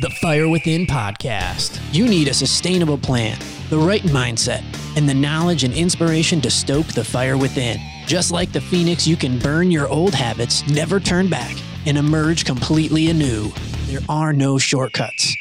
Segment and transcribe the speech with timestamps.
[0.00, 1.80] The Fire Within podcast.
[1.92, 3.36] You need a sustainable plan,
[3.68, 4.62] the right mindset,
[4.96, 7.80] and the knowledge and inspiration to stoke the fire within.
[8.06, 12.44] Just like the phoenix, you can burn your old habits, never turn back, and emerge
[12.44, 13.50] completely anew.
[13.86, 15.34] There are no shortcuts.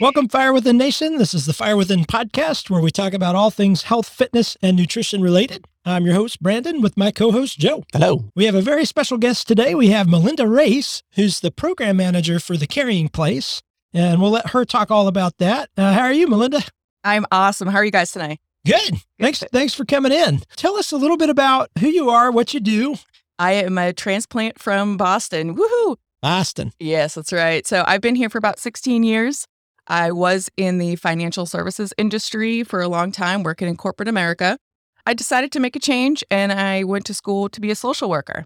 [0.00, 1.18] Welcome, Fire Within Nation.
[1.18, 4.74] This is the Fire Within podcast where we talk about all things health, fitness, and
[4.78, 5.66] nutrition related.
[5.84, 7.84] I'm your host, Brandon, with my co host, Joe.
[7.92, 8.30] Hello.
[8.34, 9.74] We have a very special guest today.
[9.74, 13.62] We have Melinda Race, who's the program manager for the Carying Place,
[13.98, 15.70] and we'll let her talk all about that.
[15.76, 16.62] Uh, how are you, Melinda?
[17.02, 17.68] I'm awesome.
[17.68, 18.38] How are you guys tonight?
[18.64, 18.94] Good.
[19.18, 19.42] Thanks.
[19.52, 20.42] Thanks for coming in.
[20.56, 22.96] Tell us a little bit about who you are, what you do.
[23.38, 25.56] I am a transplant from Boston.
[25.56, 25.96] Woohoo!
[26.22, 26.72] Boston.
[26.78, 27.66] Yes, that's right.
[27.66, 29.46] So I've been here for about 16 years.
[29.86, 34.58] I was in the financial services industry for a long time, working in corporate America.
[35.06, 38.10] I decided to make a change and I went to school to be a social
[38.10, 38.44] worker.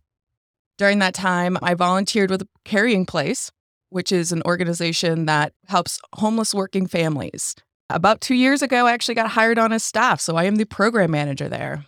[0.78, 3.50] During that time, I volunteered with a Carying Place,
[3.92, 7.54] which is an organization that helps homeless working families.
[7.90, 10.64] About two years ago, I actually got hired on as staff, so I am the
[10.64, 11.84] program manager there.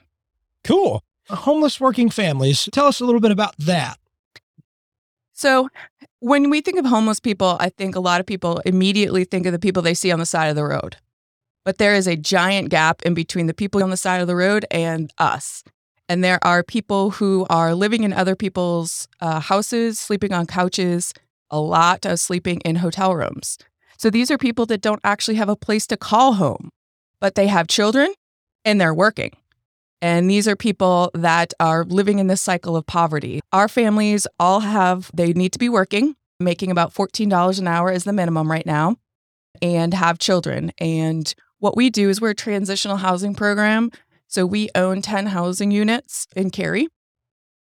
[0.63, 1.03] Cool.
[1.31, 2.69] Homeless working families.
[2.73, 3.99] Tell us a little bit about that.
[5.33, 5.69] So,
[6.21, 9.53] when we think of homeless people, I think a lot of people immediately think of
[9.53, 10.97] the people they see on the side of the road.
[11.65, 14.37] But there is a giant gap in between the people on the side of the
[14.37, 15.65] road and us.
[16.09, 21.15] And there are people who are living in other people's uh, houses, sleeping on couches,
[21.51, 23.59] a lot of sleeping in hotel rooms.
[23.99, 26.71] So these are people that don't actually have a place to call home,
[27.21, 28.13] but they have children
[28.65, 29.33] and they're working.
[30.03, 33.41] And these are people that are living in this cycle of poverty.
[33.53, 38.05] Our families all have, they need to be working, making about $14 an hour is
[38.05, 38.97] the minimum right now,
[39.63, 40.73] and have children.
[40.79, 43.91] And what we do is we're a transitional housing program.
[44.27, 46.89] So we own 10 housing units in Cary.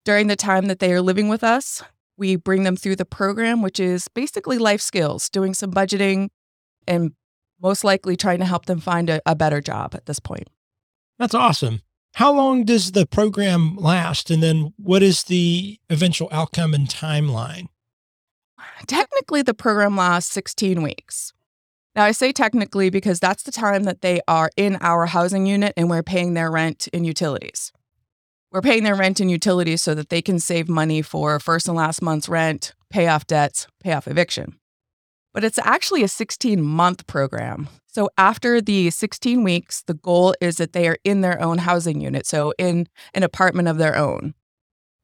[0.05, 1.83] During the time that they are living with us,
[2.17, 6.29] we bring them through the program, which is basically life skills, doing some budgeting
[6.87, 7.13] and
[7.61, 10.49] most likely trying to help them find a, a better job at this point.
[11.19, 11.81] That's awesome.
[12.15, 14.31] How long does the program last?
[14.31, 17.69] And then what is the eventual outcome and timeline?
[18.87, 21.33] Technically, the program lasts 16 weeks.
[21.95, 25.73] Now, I say technically because that's the time that they are in our housing unit
[25.77, 27.73] and we're paying their rent and utilities.
[28.57, 31.77] We're paying their rent and utilities so that they can save money for first and
[31.77, 34.59] last month's rent, pay off debts, pay off eviction.
[35.35, 37.69] But it's actually a 16 month program.
[37.87, 42.01] So after the 16 weeks, the goal is that they are in their own housing
[42.01, 44.33] unit, so in an apartment of their own.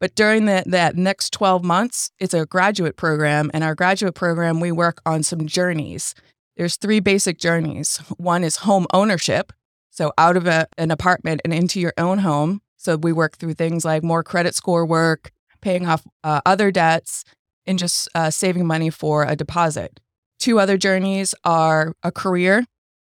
[0.00, 3.50] But during the, that next 12 months, it's a graduate program.
[3.52, 6.14] And our graduate program, we work on some journeys.
[6.56, 7.98] There's three basic journeys.
[8.16, 9.52] One is home ownership.
[9.90, 12.62] So out of a, an apartment and into your own home.
[12.82, 17.25] So we work through things like more credit score work, paying off uh, other debts,
[17.65, 20.00] and just uh, saving money for a deposit.
[20.41, 22.65] Two other journeys are a career.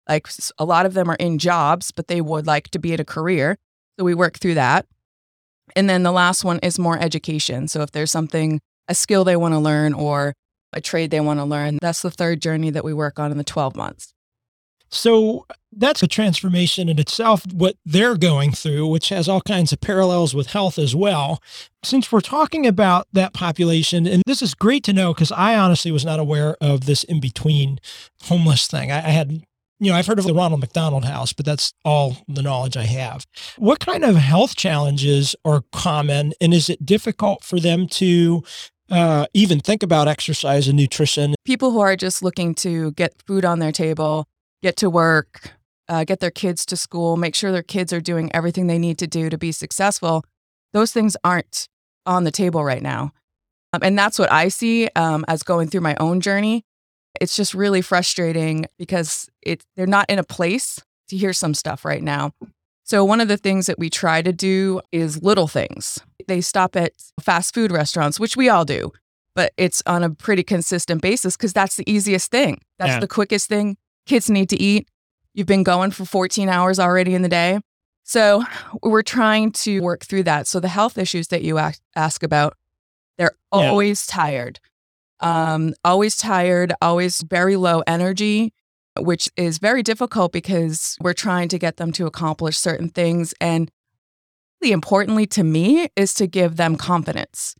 [0.08, 0.28] Like
[0.58, 3.04] a lot of them are in jobs, but they would like to be in a
[3.04, 3.58] career.
[3.98, 4.86] So we work through that.
[5.74, 7.68] And then the last one is more education.
[7.68, 10.32] So if there's something, a skill they want to learn or
[10.72, 13.36] a trade they want to learn, that's the third journey that we work on in
[13.36, 14.14] the 12 months.
[14.88, 19.80] So that's a transformation in itself, what they're going through, which has all kinds of
[19.80, 21.42] parallels with health as well.
[21.82, 25.92] Since we're talking about that population, and this is great to know because I honestly
[25.92, 27.78] was not aware of this in between
[28.24, 28.90] homeless thing.
[28.90, 29.42] I, I had
[29.78, 32.84] you know, I've heard of the Ronald McDonald House, but that's all the knowledge I
[32.84, 33.26] have.
[33.58, 38.42] What kind of health challenges are common, and is it difficult for them to
[38.90, 41.34] uh, even think about exercise and nutrition?
[41.44, 44.26] People who are just looking to get food on their table,
[44.62, 45.52] get to work,
[45.88, 48.98] uh, get their kids to school, make sure their kids are doing everything they need
[48.98, 50.24] to do to be successful,
[50.72, 51.68] those things aren't
[52.04, 53.12] on the table right now.
[53.72, 56.64] Um, and that's what I see um, as going through my own journey.
[57.20, 60.78] It's just really frustrating because it, they're not in a place
[61.08, 62.32] to hear some stuff right now.
[62.84, 65.98] So, one of the things that we try to do is little things.
[66.28, 68.92] They stop at fast food restaurants, which we all do,
[69.34, 72.60] but it's on a pretty consistent basis because that's the easiest thing.
[72.78, 73.00] That's Yeah.
[73.00, 73.76] the quickest thing.
[74.06, 74.88] Kids need to eat.
[75.34, 77.60] You've been going for 14 hours already in the day.
[78.04, 78.44] So,
[78.82, 80.46] we're trying to work through that.
[80.46, 82.56] So, the health issues that you ask, about,
[83.18, 83.58] they're Yeah.
[83.58, 84.60] always tired.
[85.20, 88.52] Um, always tired, always very low energy,
[88.98, 93.34] which is very difficult because we're trying to get them to accomplish certain things.
[93.40, 93.70] And
[94.60, 97.56] really importantly to me is to give them confidence.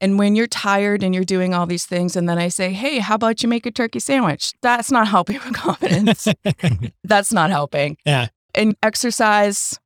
[0.00, 2.98] And when you're tired and you're doing all these things, and then I say, hey,
[2.98, 4.52] how about you make a turkey sandwich?
[4.62, 6.26] That's not helping with confidence.
[7.04, 7.98] That's not helping.
[8.06, 8.28] Yeah.
[8.54, 9.78] And exercise,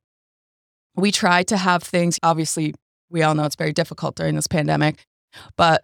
[0.95, 2.73] we try to have things, obviously,
[3.09, 5.05] we all know it's very difficult during this pandemic,
[5.57, 5.83] but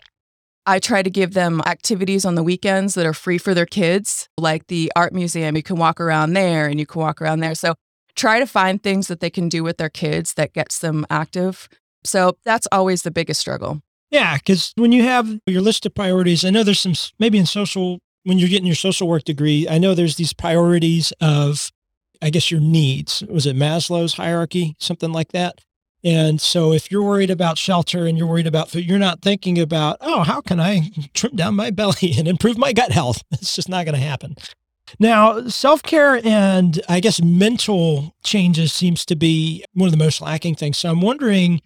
[0.66, 4.30] I try to give them activities on the weekends that are free for their kids,
[4.38, 5.56] like the art museum.
[5.56, 7.56] You can walk around there and you can walk around there.
[7.56, 7.74] So
[8.16, 11.68] try to find things that they can do with their kids that gets them active.
[12.04, 13.82] So that's always the biggest struggle.
[14.12, 17.46] Yeah, because when you have your list of priorities, I know there's some maybe in
[17.46, 19.68] social when you're getting your social work degree.
[19.70, 21.72] I know there's these priorities of,
[22.22, 23.24] I guess your needs.
[23.30, 25.62] Was it Maslow's hierarchy, something like that?
[26.04, 29.60] And so if you're worried about shelter and you're worried about food, you're not thinking
[29.60, 33.24] about, oh, how can I trim down my belly and improve my gut health?
[33.32, 34.36] It's just not going to happen.
[35.00, 40.22] Now, self care and I guess mental changes seems to be one of the most
[40.22, 40.78] lacking things.
[40.78, 41.62] So I'm wondering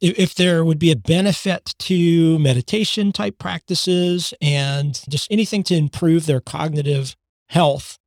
[0.00, 5.74] if, if there would be a benefit to meditation type practices and just anything to
[5.76, 7.16] improve their cognitive
[7.48, 7.98] health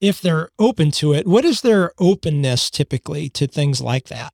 [0.00, 1.26] if they're open to it.
[1.26, 4.32] What is their openness typically to things like that?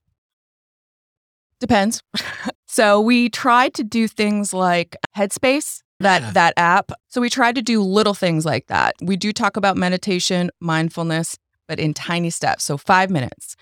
[1.61, 2.03] Depends.
[2.67, 6.31] so we tried to do things like Headspace, that Yeah.
[6.33, 6.93] that app.
[7.09, 8.95] So we tried to do little things like that.
[9.01, 12.65] We do talk about meditation, mindfulness, but in tiny steps.
[12.65, 13.57] So 5 minutes.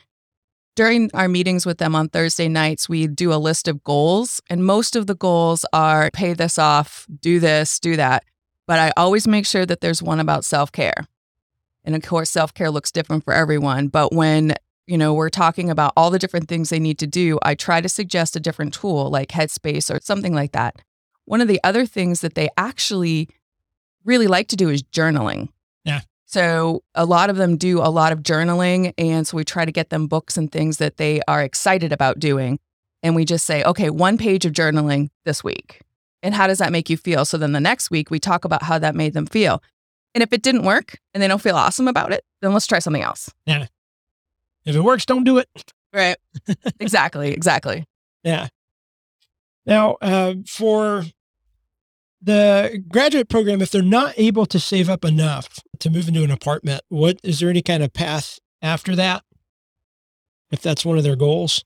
[0.75, 4.65] During our meetings with them on Thursday nights, we do a list of goals, and
[4.65, 8.25] most of the goals are pay this off, do this, do that.
[8.67, 10.95] But I always make sure that there's one about self care.
[11.85, 13.89] And of course, self care looks different for everyone.
[13.89, 14.55] But when
[14.87, 17.39] you know, we're talking about all the different things they need to do.
[17.43, 20.77] I try to suggest a different tool like Headspace or something like that.
[21.25, 23.29] One of the other things that they actually
[24.05, 25.49] really like to do is journaling.
[25.85, 26.01] Yeah.
[26.32, 28.94] So a lot of them do a lot of journaling.
[28.96, 32.19] And so we try to get them books and things that they are excited about
[32.19, 32.58] doing.
[33.02, 35.82] And we just say, okay, one page of journaling this week.
[36.23, 37.26] And how does that make you feel?
[37.26, 39.62] So then the next week, we talk about how that made them feel.
[40.14, 42.79] And if it didn't work and they don't feel awesome about it, then let's try
[42.79, 43.29] something else.
[43.44, 43.67] Yeah.
[44.64, 45.49] If it works, don't do it.
[45.93, 46.17] Right.
[46.81, 47.32] exactly.
[47.32, 47.84] Exactly.
[48.25, 48.49] Yeah.
[49.67, 51.05] Now, uh, for
[52.23, 55.49] the graduate program, if they're not able to save up enough
[55.81, 59.25] to move into an apartment, what is there any kind of path after that?
[60.51, 61.65] If that's one of their goals?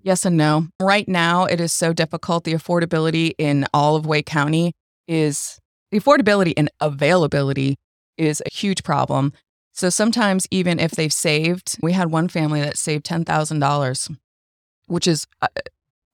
[0.00, 0.68] Yes and no.
[0.80, 2.44] Right now, it is so difficult.
[2.44, 4.74] The affordability in all of Wake County
[5.06, 5.58] is
[5.90, 7.76] the affordability and availability
[8.16, 9.32] is a huge problem.
[9.72, 14.16] So sometimes, even if they've saved, we had one family that saved $10,000,
[14.86, 15.48] which is a,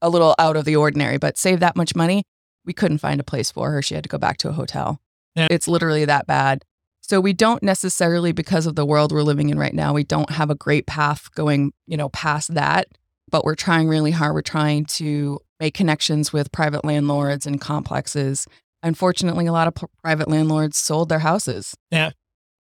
[0.03, 2.25] a little out of the ordinary, but save that much money.
[2.65, 3.83] We couldn't find a place for her.
[3.83, 5.01] She had to go back to a hotel.
[5.35, 5.49] Yeah.
[5.51, 6.65] It's literally that bad.
[7.01, 10.31] So we don't necessarily, because of the world we're living in right now, we don't
[10.31, 12.89] have a great path going, you know, past that
[13.31, 14.35] but we're trying really hard.
[14.35, 18.47] We're trying to make connections with private landlords and complexes.
[18.83, 21.75] Unfortunately, a lot of p- private landlords sold their houses.
[21.91, 22.11] Yeah.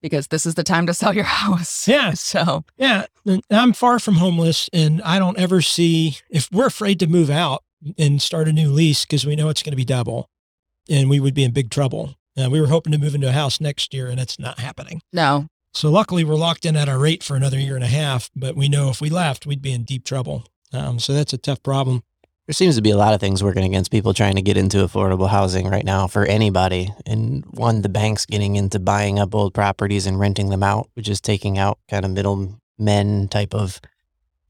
[0.03, 1.87] Because this is the time to sell your house.
[1.87, 2.13] Yeah.
[2.15, 3.07] So, Yeah.
[3.51, 7.63] I'm far from homeless and I don't ever see, if we're afraid to move out
[7.99, 10.29] and start a new lease because we know it's going to be double
[10.89, 12.15] and we would be in big trouble.
[12.37, 15.01] Uh, we were hoping to move into a house next year and it's not happening.
[15.13, 18.31] no, So luckily we're locked in at our rate for another year and a half,
[18.35, 20.47] but we know if we left, we'd be in deep trouble.
[20.73, 22.03] Um, so that's a tough problem.
[22.47, 24.79] There seems to be a lot of things working against people trying to get into
[24.79, 26.93] affordable housing right now for anybody.
[27.07, 31.09] And one, the banks getting into buying up old properties and renting them out, which
[31.09, 33.81] is taking out kind of middle men type of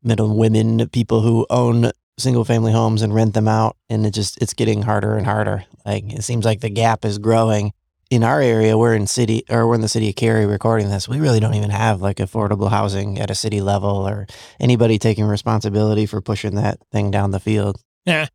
[0.03, 3.77] middle women, people who own single family homes and rent them out.
[3.89, 5.65] And it just, it's getting harder and harder.
[5.85, 7.73] Like it seems like the gap is growing.
[8.11, 11.09] In our area, we're in city or we're in the city of Cary recording this.
[11.09, 14.27] We really don't even have like affordable housing at a city level or
[14.61, 17.81] anybody taking responsibility for pushing that thing down the field.
[18.05, 18.29] Yeah.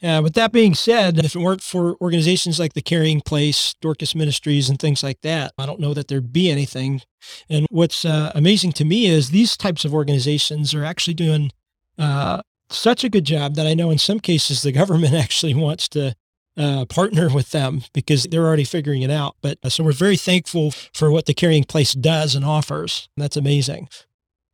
[0.00, 0.18] Yeah.
[0.18, 4.68] With that being said, if it weren't for organizations like the Carying Place, Dorcas Ministries,
[4.68, 7.00] and things like that, I don't know that there'd be anything.
[7.48, 11.52] And what's uh, amazing to me is these types of organizations are actually doing
[11.96, 12.42] uh,
[12.74, 16.14] such a good job that I know in some cases the government actually wants to
[16.56, 19.36] uh, partner with them because they're already figuring it out.
[19.42, 23.08] But uh, so we're very thankful for what the Carying Place does and offers.
[23.16, 23.88] That's amazing.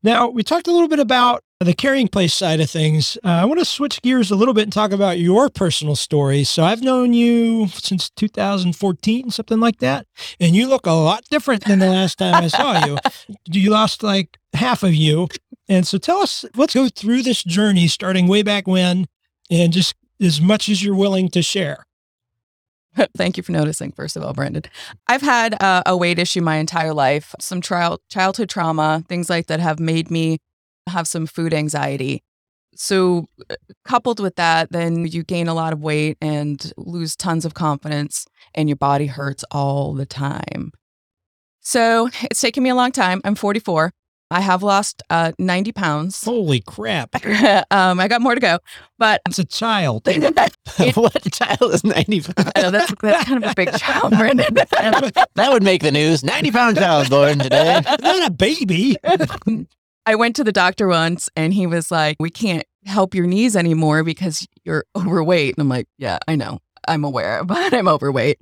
[0.03, 3.19] Now, we talked a little bit about the carrying place side of things.
[3.23, 6.43] Uh, I want to switch gears a little bit and talk about your personal story.
[6.43, 10.07] So, I've known you since 2014, something like that,
[10.41, 12.97] and you look a lot different than the last time I saw you.
[13.53, 15.29] You lost like half of you.
[15.71, 19.07] And so, tell us, let's go through this journey starting way back when
[19.49, 21.87] and just as much as you're willing to share.
[23.17, 24.65] thank you for noticing, first of all, Brandon.
[25.07, 29.47] I've had uh, a weight issue my entire life, some trial, childhood trauma, things like
[29.47, 30.39] that have made me
[30.89, 32.25] have some food anxiety.
[32.75, 37.45] So, uh, coupled with that, then you gain a lot of weight and lose tons
[37.45, 40.73] of confidence, and your body hurts all the time.
[41.61, 43.21] So, it's taken me a long time.
[43.25, 43.93] I'm 44.
[44.31, 46.25] I have lost uh, 90 pounds.
[46.25, 47.15] Holy crap.
[47.73, 48.59] um, I got more to go,
[48.99, 50.07] but It's a child.
[50.95, 52.53] what child is 90 pounds?
[52.55, 54.55] I know that's, that's kind of a big child, Brandon.
[54.55, 56.23] That would make the news.
[56.23, 57.83] 90 pound child born today.
[58.01, 58.97] Not a baby.
[60.07, 63.57] I went to the doctor once and he was like, We can't help your knees
[63.57, 65.57] anymore because you're overweight.
[65.57, 66.61] And I'm like, Yeah, I know.
[66.87, 68.39] I'm aware, but I'm overweight.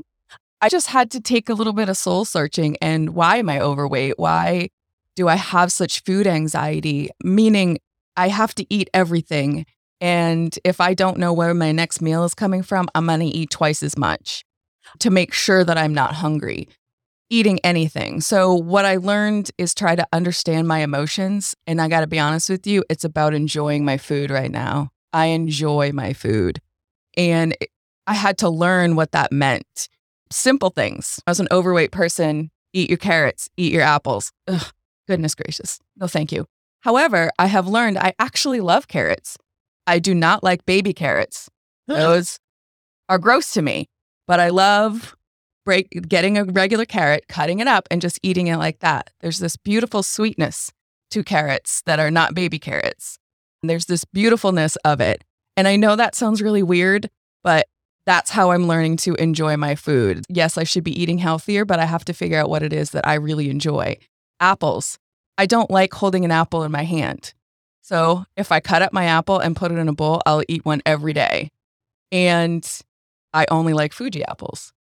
[0.61, 3.61] I just had to take a little bit of soul searching and why am I
[3.61, 4.15] overweight?
[4.19, 4.71] Why
[5.19, 7.11] do I have such food anxiety?
[7.25, 7.81] Meaning,
[8.17, 9.67] I have to eat everything.
[10.01, 13.27] And if I don't know where my next meal is coming from, I'm going to
[13.27, 14.45] eat twice as much
[15.01, 16.69] to make sure that I'm not hungry
[17.31, 18.21] eating anything.
[18.21, 21.55] So, what I learned is try to understand my emotions.
[21.67, 24.91] And I got to be honest with you, it's about enjoying my food right now.
[25.13, 26.61] I enjoy my food.
[27.17, 27.57] And
[28.07, 29.89] I had to learn what that meant.
[30.31, 31.21] Simple things.
[31.27, 34.33] As an overweight person, eat your carrots, eat your apples.
[34.47, 34.73] Ugh,
[35.09, 35.81] goodness gracious.
[35.97, 36.47] No, thank you.
[36.83, 39.37] However, I have learned I actually love carrots.
[39.87, 41.49] I do not like baby carrots.
[41.89, 42.39] Those
[43.09, 43.89] are gross to me,
[44.27, 45.17] but I love
[45.65, 49.11] break getting a regular carrot, cutting it up and just eating it like that.
[49.21, 50.71] There's this beautiful sweetness
[51.11, 53.19] to carrots that are not baby carrots.
[53.63, 55.25] And there's this beautifulness of it.
[55.57, 57.11] And I know that sounds really weird,
[57.43, 57.67] but
[58.07, 60.25] that's how I'm learning to enjoy my food.
[60.29, 62.91] Yes, I should be eating healthier, but I have to figure out what it is
[62.91, 63.99] that I really enjoy.
[64.41, 64.99] Apples.
[65.37, 67.35] I don't like holding an apple in my hand.
[67.83, 70.65] So if I cut up my apple and put it in a bowl, I'll eat
[70.65, 71.51] one every day.
[72.13, 72.69] And
[73.33, 74.73] I only like Fuji apples.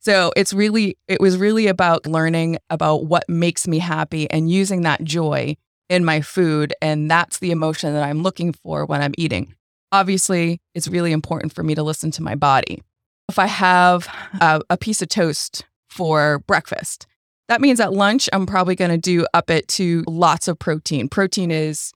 [0.00, 4.82] So it's really, it was really about learning about what makes me happy and using
[4.82, 5.56] that joy
[5.88, 6.74] in my food.
[6.80, 9.54] And that's the emotion that I'm looking for when I'm eating.
[9.92, 12.82] Obviously, it's really important for me to listen to my body.
[13.28, 14.08] If I have
[14.40, 17.06] a, a piece of toast for breakfast,
[17.50, 21.08] that means at lunch, I'm probably going to do up it to lots of protein.
[21.08, 21.92] Protein is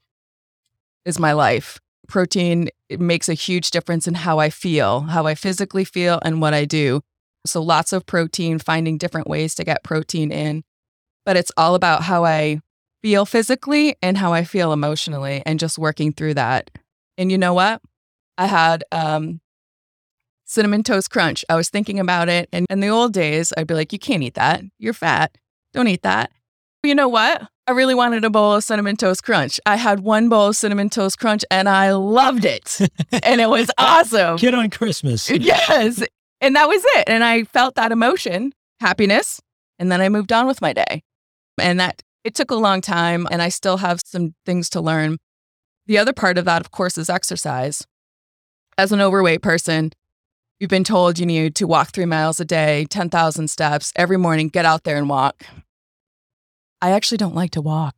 [1.05, 1.79] is my life.
[2.09, 6.53] Protein makes a huge difference in how I feel, how I physically feel, and what
[6.53, 6.99] I do.
[7.45, 10.63] So lots of protein, finding different ways to get protein in.
[11.25, 12.59] But it's all about how I
[13.01, 16.69] feel physically and how I feel emotionally and just working through that.
[17.17, 17.81] And you know what?
[18.37, 19.39] I had um,
[20.43, 21.45] cinnamon toast crunch.
[21.47, 22.49] I was thinking about it.
[22.51, 24.61] And in the old days, I'd be like, you can't eat that.
[24.79, 25.37] You're fat.
[25.75, 26.31] Don't eat that.
[26.83, 27.41] You know what?
[27.67, 29.59] I really wanted a bowl of cinnamon toast crunch.
[29.65, 32.79] I had one bowl of cinnamon toast crunch and I loved it.
[33.23, 34.37] and it was awesome.
[34.37, 35.29] Kid on Christmas.
[35.31, 36.01] Yes.
[36.39, 37.09] And that was it.
[37.09, 39.41] And I felt that emotion, happiness.
[39.79, 41.03] And then I moved on with my day.
[41.59, 43.27] And that it took a long time.
[43.29, 45.17] And I still have some things to learn.
[45.87, 47.85] The other part of that, of course, is exercise.
[48.77, 49.91] As an overweight person,
[50.59, 54.47] you've been told you need to walk three miles a day, 10,000 steps every morning,
[54.47, 55.43] get out there and walk.
[56.85, 57.95] I actually don't like to walk.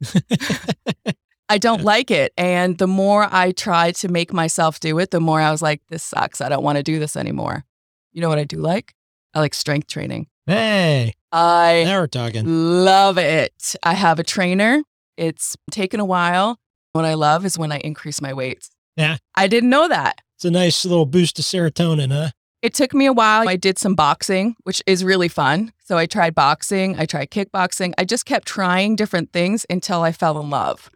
[1.48, 2.32] I don't like it.
[2.36, 5.82] And the more I tried to make myself do it, the more I was like,
[5.88, 6.40] this sucks.
[6.40, 7.64] I don't want to do this anymore.
[8.12, 8.94] You know what I do like?
[9.34, 10.28] I like strength training.
[10.46, 12.44] Hey, I now we're talking.
[12.46, 13.74] love it.
[13.82, 14.84] I have a trainer.
[15.16, 16.60] It's taken a while.
[16.92, 18.70] What I love is when I increase my weights.
[18.96, 19.16] Yeah.
[19.34, 20.20] I didn't know that.
[20.36, 22.30] It's a nice little boost of serotonin, huh?
[22.60, 23.48] It took me a while.
[23.48, 25.72] I did some boxing, which is really fun.
[25.84, 27.92] So I tried boxing, I tried kickboxing.
[27.96, 30.90] I just kept trying different things until I fell in love.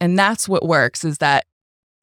[0.00, 1.46] And that's what works is that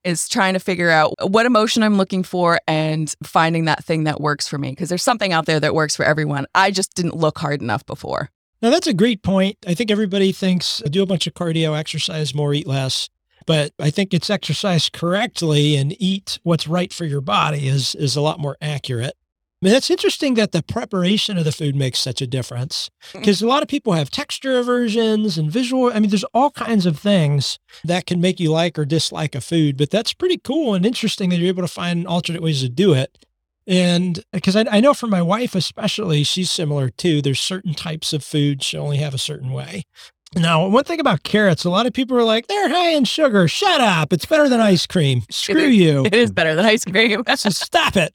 [0.03, 4.19] is trying to figure out what emotion I'm looking for and finding that thing that
[4.19, 6.45] works for me because there's something out there that works for everyone.
[6.55, 8.29] I just didn't look hard enough before.
[8.61, 9.57] Now, that's a great point.
[9.67, 13.09] I think everybody thinks do a bunch of cardio, exercise more, eat less.
[13.45, 18.15] But I think it's exercise correctly and eat what's right for your body is, is
[18.15, 19.15] a lot more accurate.
[19.63, 23.19] I mean, it's interesting that the preparation of the food makes such a difference mm.
[23.19, 25.89] because a lot of people have texture aversions and visual.
[25.93, 29.39] I mean, there's all kinds of things that can make you like or dislike a
[29.41, 32.67] food, but that's pretty cool and interesting that you're able to find alternate ways to
[32.67, 33.25] do it.
[33.65, 37.21] And because I, I know for my wife, especially, she's similar too.
[37.21, 39.83] There's certain types of food she'll only have a certain way.
[40.35, 43.47] Now, one thing about carrots, a lot of people are like, they're high in sugar.
[43.47, 44.11] Shut up.
[44.13, 45.23] It's better than ice cream.
[45.29, 45.75] Screw is.
[45.75, 46.05] you.
[46.05, 47.23] It is better than ice cream.
[47.35, 48.13] So stop it.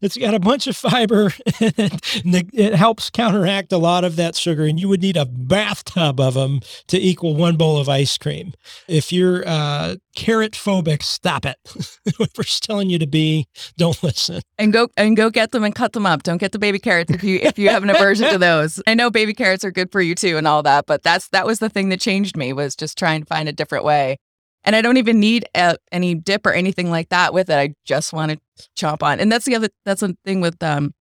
[0.00, 1.30] It's got a bunch of fiber
[1.60, 4.64] and it helps counteract a lot of that sugar.
[4.64, 8.54] And you would need a bathtub of them to equal one bowl of ice cream.
[8.88, 11.56] If you're uh, carrot phobic, stop it.
[12.16, 14.40] Whoever's telling you to be, don't listen.
[14.58, 16.22] and go and go get them and cut them up.
[16.22, 18.82] Don't get the baby carrots if you if you have an aversion to those.
[18.86, 21.46] I know baby carrots are good for you too and all that, but that's that
[21.46, 24.18] was the thing that changed me was just trying to find a different way.
[24.66, 27.54] And I don't even need a, any dip or anything like that with it.
[27.56, 28.40] I just want to
[28.78, 29.20] chomp on.
[29.20, 30.94] And that's the other that's the thing with um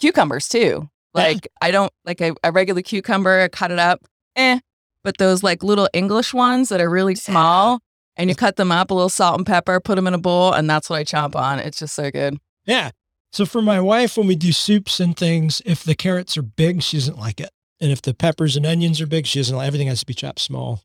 [0.00, 0.88] cucumbers too.
[1.16, 1.22] Yeah.
[1.22, 4.04] Like I don't like a, a regular cucumber, I cut it up.
[4.36, 4.60] Eh,
[5.02, 7.80] but those like little English ones that are really small,
[8.18, 10.52] and you cut them up, a little salt and pepper, put them in a bowl,
[10.52, 11.60] and that's what I chomp on.
[11.60, 12.38] It's just so good.
[12.66, 12.90] Yeah.
[13.32, 16.82] So for my wife, when we do soups and things, if the carrots are big,
[16.82, 17.50] she doesn't like it.
[17.80, 20.14] And if the peppers and onions are big, she doesn't like everything has to be
[20.14, 20.82] chopped small.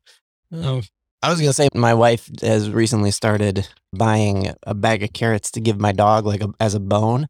[0.52, 0.82] Oh,
[1.22, 5.60] I was gonna say my wife has recently started buying a bag of carrots to
[5.60, 7.26] give my dog like a, as a bone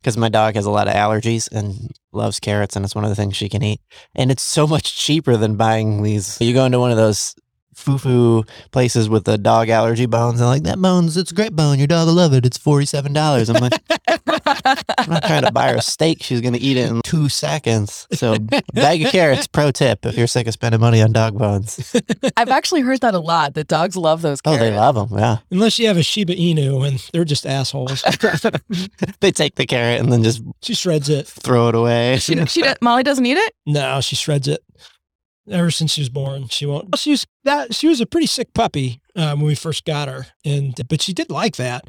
[0.00, 3.10] because my dog has a lot of allergies and loves carrots and it's one of
[3.10, 3.80] the things she can eat
[4.14, 6.38] and it's so much cheaper than buying these.
[6.40, 7.34] You go into one of those
[7.78, 11.78] foo-foo places with the dog allergy bones and like that bone's it's a great bone
[11.78, 15.76] your dog will love it it's $47 i'm like i'm not trying to buy her
[15.76, 18.36] a steak she's going to eat it in two seconds so
[18.74, 21.94] bag of carrots pro tip if you're sick of spending money on dog bones
[22.36, 23.54] I've actually heard that a lot.
[23.54, 24.40] That dogs love those.
[24.44, 28.02] oh they love them yeah unless you have a Shiba Inu and they're just assholes.
[29.20, 31.26] they take the carrot and then just she shreds it.
[31.26, 32.18] throw it away.
[32.18, 33.54] She, she Molly doesn't eat it.
[33.66, 34.62] No, she shreds it.
[35.50, 36.96] Ever since she was born, she won't.
[36.98, 37.74] She was that.
[37.74, 41.12] She was a pretty sick puppy um, when we first got her, and but she
[41.12, 41.84] did like that.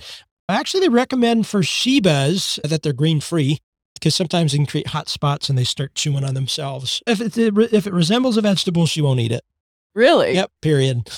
[0.47, 3.59] Actually, they recommend for Shibas that they're green free
[3.93, 7.03] because sometimes they can create hot spots and they start chewing on themselves.
[7.05, 9.43] If it if it resembles a vegetable, she won't eat it.
[9.93, 10.33] Really?
[10.35, 10.51] Yep.
[10.61, 11.09] Period.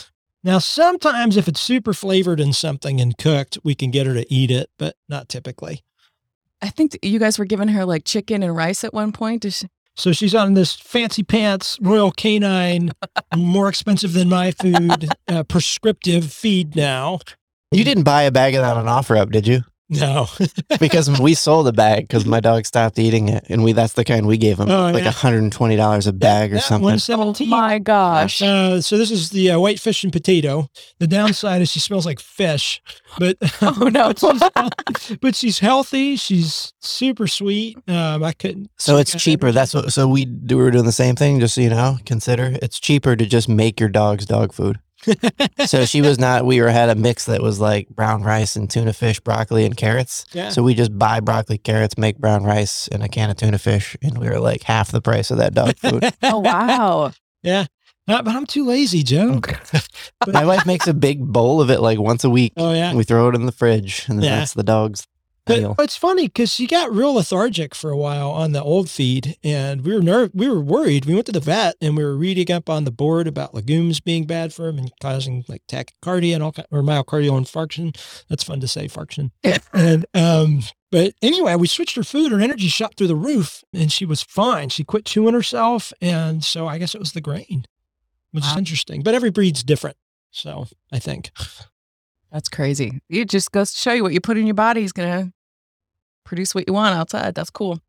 [0.43, 4.33] Now, sometimes if it's super flavored in something and cooked, we can get her to
[4.33, 5.83] eat it, but not typically.
[6.63, 9.43] I think you guys were giving her like chicken and rice at one point.
[9.43, 9.67] Does she-
[10.01, 12.89] So she's on this fancy pants Royal Canine,
[13.37, 17.19] more expensive than my food, uh, prescriptive feed now.
[17.69, 19.61] You didn't buy a bag of that on OfferUp, did you?
[19.91, 20.27] No.
[20.79, 24.03] Because we sold a bag because my dog stopped eating it, and we that's the
[24.05, 25.11] kind we gave him, Oh, like yeah.
[25.11, 26.85] hundred and twenty dollars a bag or something.
[26.85, 27.47] one's 17.
[27.49, 28.41] my gosh.
[28.41, 30.69] Uh, so this is the uh, white fish and potato.
[30.99, 32.81] The downside is she smells like fish,
[33.19, 34.13] but Oh no.
[34.13, 36.15] but, she's, but she's healthy.
[36.15, 37.77] She's super sweet.
[37.87, 38.71] Um, I couldn't.
[38.77, 39.51] So it's cheaper.
[39.51, 39.91] That's what.
[39.93, 40.57] So we do.
[40.57, 41.39] We're doing the same thing.
[41.41, 44.79] Just so you know, consider it's cheaper to just make your dog's dog food.
[45.65, 46.45] so she was not.
[46.45, 49.75] We were had a mix that was like brown rice and tuna fish, broccoli and
[49.75, 50.25] carrots.
[50.31, 50.49] Yeah.
[50.49, 53.95] So we just buy broccoli, carrots, make brown rice, and a can of tuna fish,
[54.01, 56.03] and we were like half the price of that dog food.
[56.23, 57.11] oh wow.
[57.43, 57.65] yeah.
[58.07, 59.39] Uh, but I'm too lazy, Joe.
[60.27, 62.53] My wife makes a big bowl of it like once a week.
[62.57, 62.93] Oh yeah.
[62.93, 64.39] We throw it in the fridge, and then Yeah.
[64.39, 65.07] that's the dog's
[65.45, 69.37] But it's funny because she got real lethargic for a while on the old feed,
[69.43, 71.05] and we were ner- we were worried.
[71.05, 73.99] We went to the vet and we were reading up on the board about legumes
[73.99, 77.97] being bad for him and causing like tachycardia and all or myocardial infarction.
[78.29, 79.31] That's fun to say, infarction.
[79.73, 82.31] And um, but anyway, we switched her food.
[82.31, 84.69] Her energy shot through the roof, and she was fine.
[84.69, 87.65] She quit chewing herself, and so I guess it was the grain,
[88.31, 89.01] which is interesting.
[89.01, 89.97] But every breed's different,
[90.29, 91.31] so I think.
[92.31, 93.01] That's crazy.
[93.09, 95.33] It just goes to show you what you put in your body is gonna
[96.23, 97.35] produce what you want outside.
[97.35, 97.79] That's cool.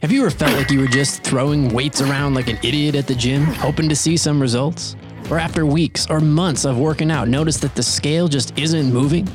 [0.00, 3.06] Have you ever felt like you were just throwing weights around like an idiot at
[3.06, 4.96] the gym, hoping to see some results?
[5.30, 9.28] Or after weeks or months of working out, notice that the scale just isn't moving?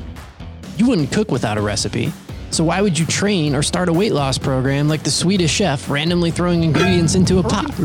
[0.76, 2.12] You wouldn't cook without a recipe.
[2.54, 5.90] So why would you train or start a weight loss program like the Swedish chef
[5.90, 7.76] randomly throwing ingredients into a pot?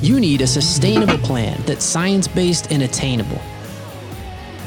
[0.00, 3.40] You need a sustainable plan that's science-based and attainable.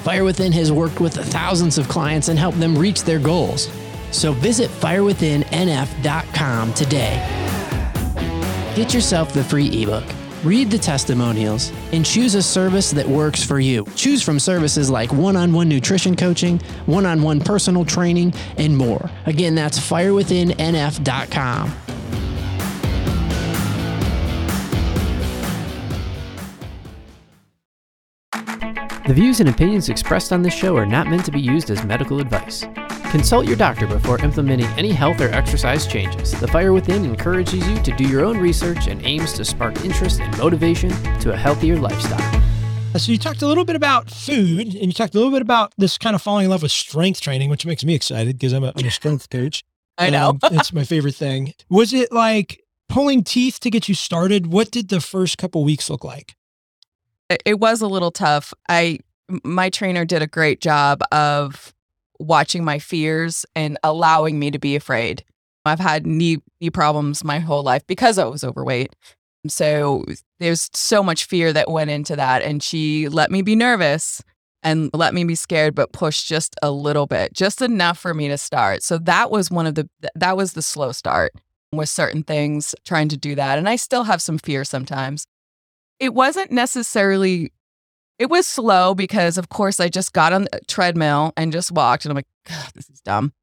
[0.04, 3.70] Fire Within has worked with thousands of clients and helped them reach their goals.
[4.12, 7.54] So visit firewithinnf.com today.
[8.76, 10.04] Get yourself the free ebook,
[10.48, 13.86] read the testimonials, and choose a service that works for you.
[13.96, 18.78] Choose from services like one on one nutrition coaching, one on one personal training, and
[18.78, 19.12] more.
[19.26, 21.87] Again, that's firewithinnf.com.
[29.08, 31.82] The views and opinions expressed on this show are not meant to be used as
[31.86, 32.66] medical advice.
[33.10, 36.38] Consult your doctor before implementing any health or exercise changes.
[36.38, 40.20] The Fire Within encourages you to do your own research and aims to spark interest
[40.20, 40.90] and motivation
[41.22, 42.20] to a healthier lifestyle.
[42.94, 45.42] Uh, So you talked a little bit about food, and you talked a little bit
[45.42, 48.52] about this kind of falling in love with strength training, which makes me excited because
[48.52, 49.64] I'm a, I'm a strength coach.
[49.98, 50.32] I know.
[50.32, 51.54] Um, it's my favorite thing.
[51.70, 54.48] Was it like pulling teeth to get you started?
[54.48, 56.36] What did the first couple weeks look like?
[57.30, 58.54] It- was a little tough.
[58.70, 59.00] I
[59.44, 61.74] my trainer did a great job of
[62.20, 65.24] watching my fears and allowing me to be afraid.
[65.66, 68.96] I've had knee knee problems my whole life because I was overweight.
[69.48, 70.06] So
[70.40, 74.22] there's so much fear that went into that and she let me be nervous
[74.64, 78.28] and let me be scared but pushed just a little bit, just enough for me
[78.30, 78.82] to start.
[78.84, 81.34] So that was one of the that was the slow start
[81.74, 85.28] with certain things trying to do that and I still have some fear sometimes
[86.00, 87.52] it wasn't necessarily
[88.20, 92.06] it was slow because of course i just got on the treadmill and just walked
[92.06, 93.34] and i'm like "God, this is dumb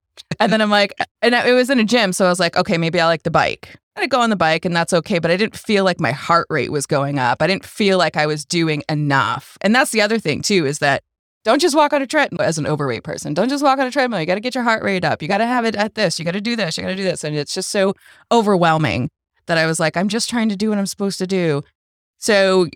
[0.41, 2.13] and then I'm like, and it was in a gym.
[2.13, 3.77] So I was like, okay, maybe I like the bike.
[3.97, 6.47] I go on the bike and that's okay, but I didn't feel like my heart
[6.51, 7.41] rate was going up.
[7.41, 9.57] I didn't feel like I was doing enough.
[9.61, 11.03] And that's the other thing too, is that
[11.45, 13.35] don't just walk on a treadmill as an overweight person.
[13.35, 14.19] Don't just walk on a treadmill.
[14.19, 15.23] You got to get your heart rate up.
[15.23, 16.19] You got to have it at this.
[16.19, 16.77] You got to do this.
[16.77, 17.23] You got to do this.
[17.23, 17.95] And it's just so
[18.33, 19.11] overwhelming
[19.47, 21.63] that I was like, I'm just trying to do what I'm supposed to do.
[22.25, 22.69] So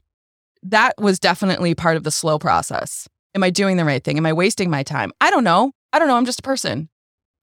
[0.62, 3.08] that was definitely part of the slow process.
[3.34, 4.18] Am I doing the right thing?
[4.18, 5.10] Am I wasting my time?
[5.22, 5.72] I don't know.
[5.90, 6.18] I don't know.
[6.18, 6.90] I'm just a person.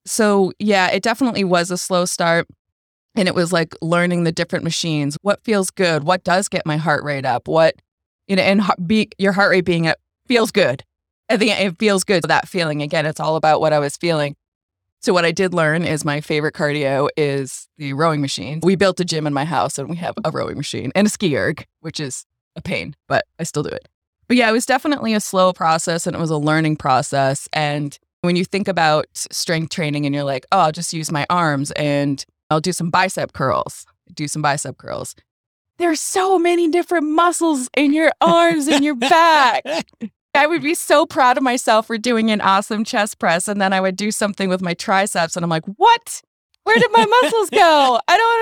[0.05, 2.45] So, yeah, it definitely was a slow start.
[3.15, 5.17] And it was like learning the different machines.
[5.23, 6.03] What feels good?
[6.03, 7.47] What does get my heart rate up?
[7.47, 7.73] What,
[8.27, 10.83] you know, and be, your heart rate being up feels good.
[11.27, 12.21] I think it feels good.
[12.25, 14.35] That feeling again, it's all about what I was feeling.
[15.05, 18.59] So what I did learn is my favorite cardio is the rowing machine.
[18.63, 21.11] We built a gym in my house and we have a rowing machine and a
[21.11, 23.87] ski erg, which is a pain, but I still do it.
[24.27, 27.47] But yeah, it was definitely a slow process and it was a learning process.
[27.53, 31.27] And when you think about strength training and you're like, oh, I'll just use my
[31.29, 35.13] arms and I'll do some bicep curls, do some bicep curls.
[35.77, 39.63] There's so many different muscles in your arms and your back.
[40.35, 43.47] I would be so proud of myself for doing an awesome chest press.
[43.47, 45.35] And then I would do something with my triceps.
[45.35, 46.21] And I'm like, what?
[46.63, 47.99] Where did my muscles go?
[48.07, 48.39] I don't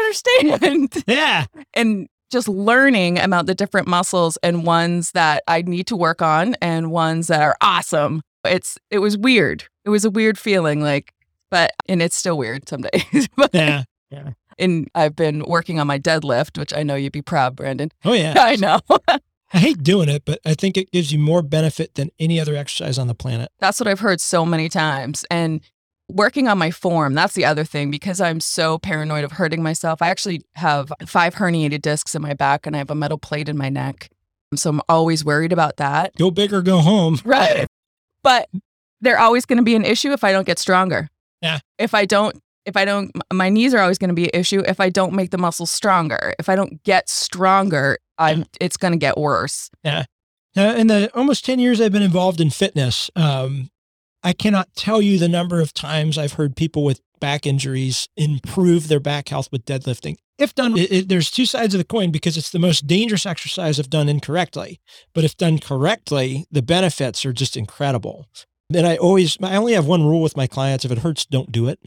[0.59, 1.03] understand.
[1.07, 1.45] Yeah.
[1.73, 6.55] And just learning about the different muscles and ones that I need to work on
[6.61, 8.21] and ones that are awesome.
[8.43, 9.65] It's it was weird.
[9.85, 11.13] It was a weird feeling like
[11.51, 13.29] but and it's still weird some days.
[13.53, 13.83] yeah.
[14.09, 14.31] Yeah.
[14.57, 17.91] And I've been working on my deadlift, which I know you'd be proud, Brandon.
[18.03, 18.33] Oh yeah.
[18.39, 18.79] I know.
[19.53, 22.55] I hate doing it, but I think it gives you more benefit than any other
[22.55, 23.51] exercise on the planet.
[23.59, 25.25] That's what I've heard so many times.
[25.29, 25.61] And
[26.09, 30.01] working on my form, that's the other thing because I'm so paranoid of hurting myself.
[30.01, 33.47] I actually have five herniated discs in my back and I have a metal plate
[33.47, 34.09] in my neck.
[34.55, 36.15] So I'm always worried about that.
[36.15, 37.19] Go big or go home.
[37.25, 37.67] Right.
[38.23, 38.49] But
[39.01, 41.09] they're always going to be an issue if I don't get stronger.
[41.41, 41.59] Yeah.
[41.77, 44.63] If I don't if I don't, my knees are always going to be an issue
[44.65, 46.33] if I don't make the muscles stronger.
[46.39, 49.69] If I don't get stronger, I'm, it's going to get worse.
[49.83, 50.05] Yeah.
[50.55, 53.69] Now, in the almost 10 years I've been involved in fitness, um,
[54.23, 58.87] I cannot tell you the number of times I've heard people with back injuries improve
[58.87, 60.17] their back health with deadlifting.
[60.37, 63.25] If done, it, it, there's two sides of the coin because it's the most dangerous
[63.25, 64.79] exercise if done incorrectly.
[65.13, 68.27] But if done correctly, the benefits are just incredible.
[68.73, 71.51] And I always, I only have one rule with my clients if it hurts, don't
[71.51, 71.79] do it.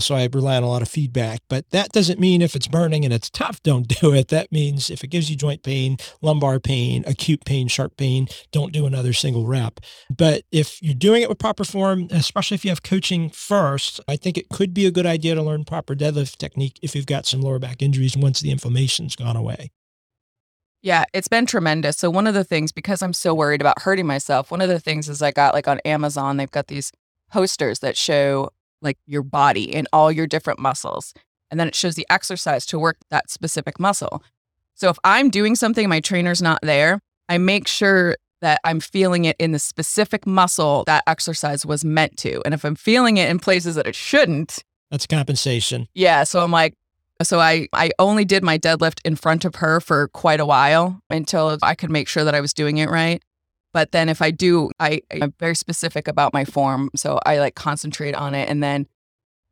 [0.00, 3.04] So I rely on a lot of feedback, but that doesn't mean if it's burning
[3.04, 4.28] and it's tough, don't do it.
[4.28, 8.72] That means if it gives you joint pain, lumbar pain, acute pain, sharp pain, don't
[8.72, 9.80] do another single rep.
[10.14, 14.16] But if you're doing it with proper form, especially if you have coaching first, I
[14.16, 17.26] think it could be a good idea to learn proper deadlift technique if you've got
[17.26, 19.70] some lower back injuries once the inflammation's gone away.
[20.82, 21.98] Yeah, it's been tremendous.
[21.98, 24.80] So one of the things, because I'm so worried about hurting myself, one of the
[24.80, 26.90] things is I got like on Amazon, they've got these
[27.30, 28.50] posters that show
[28.82, 31.14] like your body and all your different muscles.
[31.50, 34.22] And then it shows the exercise to work that specific muscle.
[34.74, 39.26] So if I'm doing something my trainer's not there, I make sure that I'm feeling
[39.26, 42.40] it in the specific muscle that exercise was meant to.
[42.44, 45.88] And if I'm feeling it in places that it shouldn't, that's compensation.
[45.94, 46.24] Yeah.
[46.24, 46.74] So I'm like,
[47.22, 51.00] so I, I only did my deadlift in front of her for quite a while
[51.10, 53.22] until I could make sure that I was doing it right.
[53.72, 56.90] But then if I do, I, I'm very specific about my form.
[56.96, 58.48] So I like concentrate on it.
[58.48, 58.86] And then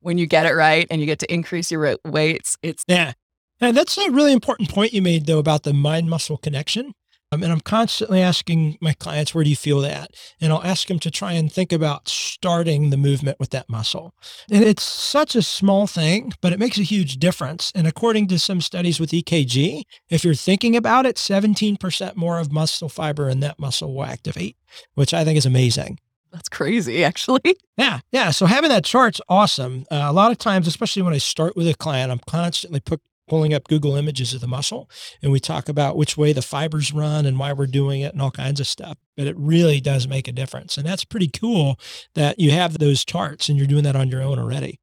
[0.00, 2.84] when you get it right and you get to increase your weights, it's.
[2.88, 3.12] Yeah.
[3.60, 6.94] And that's a really important point you made, though, about the mind muscle connection.
[7.30, 10.12] Um, and I'm constantly asking my clients, where do you feel that?
[10.40, 14.14] And I'll ask them to try and think about starting the movement with that muscle.
[14.50, 17.70] And it's such a small thing, but it makes a huge difference.
[17.74, 22.50] And according to some studies with EKG, if you're thinking about it, 17% more of
[22.50, 24.56] muscle fiber in that muscle will activate,
[24.94, 25.98] which I think is amazing.
[26.32, 27.40] That's crazy, actually.
[27.78, 28.32] Yeah, yeah.
[28.32, 29.86] So having that chart's awesome.
[29.88, 33.00] Uh, a lot of times, especially when I start with a client, I'm constantly put,
[33.28, 34.90] pulling up Google images of the muscle
[35.22, 38.22] and we talk about which way the fibers run and why we're doing it and
[38.22, 38.98] all kinds of stuff.
[39.16, 40.76] But it really does make a difference.
[40.76, 41.78] And that's pretty cool
[42.14, 44.80] that you have those charts and you're doing that on your own already.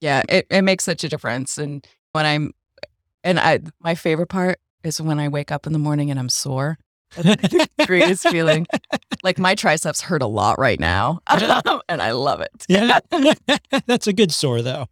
[0.00, 1.58] Yeah, it, it makes such a difference.
[1.58, 2.52] And when I'm,
[3.24, 6.28] and I, my favorite part is when I wake up in the morning and I'm
[6.28, 6.78] sore.
[7.16, 8.66] The greatest feeling.
[9.24, 12.64] Like my triceps hurt a lot right now, and I love it.
[12.68, 13.00] Yeah,
[13.86, 14.86] that's a good sore though.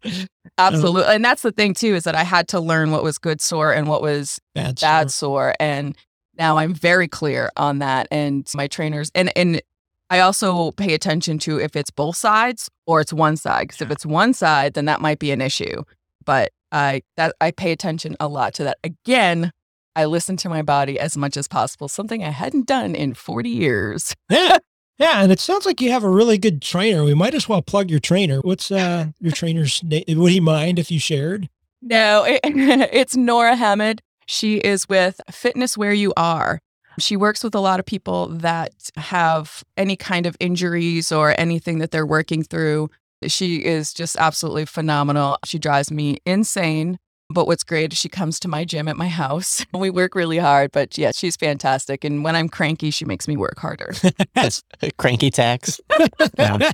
[0.57, 3.39] Absolutely, and that's the thing too is that I had to learn what was good
[3.39, 5.51] sore and what was bad, bad sore.
[5.51, 5.95] sore, and
[6.37, 8.09] now I'm very clear on that.
[8.11, 9.61] And my trainers and and
[10.09, 13.69] I also pay attention to if it's both sides or it's one side.
[13.69, 15.83] Because if it's one side, then that might be an issue.
[16.25, 18.77] But I that I pay attention a lot to that.
[18.83, 19.51] Again,
[19.97, 23.49] I listen to my body as much as possible, something I hadn't done in 40
[23.49, 24.13] years.
[24.29, 24.59] yeah.
[24.99, 27.03] Yeah, and it sounds like you have a really good trainer.
[27.03, 28.39] We might as well plug your trainer.
[28.39, 30.03] What's uh, your trainer's name?
[30.07, 31.49] Would he mind if you shared?
[31.83, 34.01] No, it, it's Nora Hammond.
[34.25, 36.57] She is with Fitness Where You Are.
[36.97, 41.77] She works with a lot of people that have any kind of injuries or anything
[41.77, 42.89] that they're working through.
[43.27, 45.37] She is just absolutely phenomenal.
[45.45, 46.97] She drives me insane.
[47.29, 49.65] But what's great is she comes to my gym at my house.
[49.77, 52.03] We work really hard, but yeah, she's fantastic.
[52.03, 53.93] And when I'm cranky, she makes me work harder.
[54.97, 55.79] Cranky tax.
[56.37, 56.71] Yeah.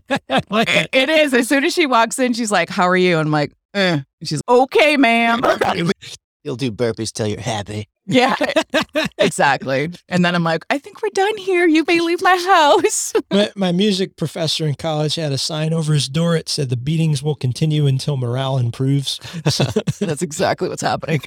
[0.49, 1.33] like it, it is.
[1.33, 3.17] As soon as she walks in, she's like, How are you?
[3.17, 3.99] And I'm like, eh.
[4.19, 5.41] And She's okay, ma'am.
[6.43, 7.88] You'll do burpees till you're happy.
[8.06, 8.36] yeah,
[9.17, 9.91] exactly.
[10.10, 11.65] And then I'm like, I think we're done here.
[11.65, 13.13] You may leave my house.
[13.32, 16.36] my, my music professor in college had a sign over his door.
[16.36, 19.19] It said, The beatings will continue until morale improves.
[19.43, 21.21] That's exactly what's happening.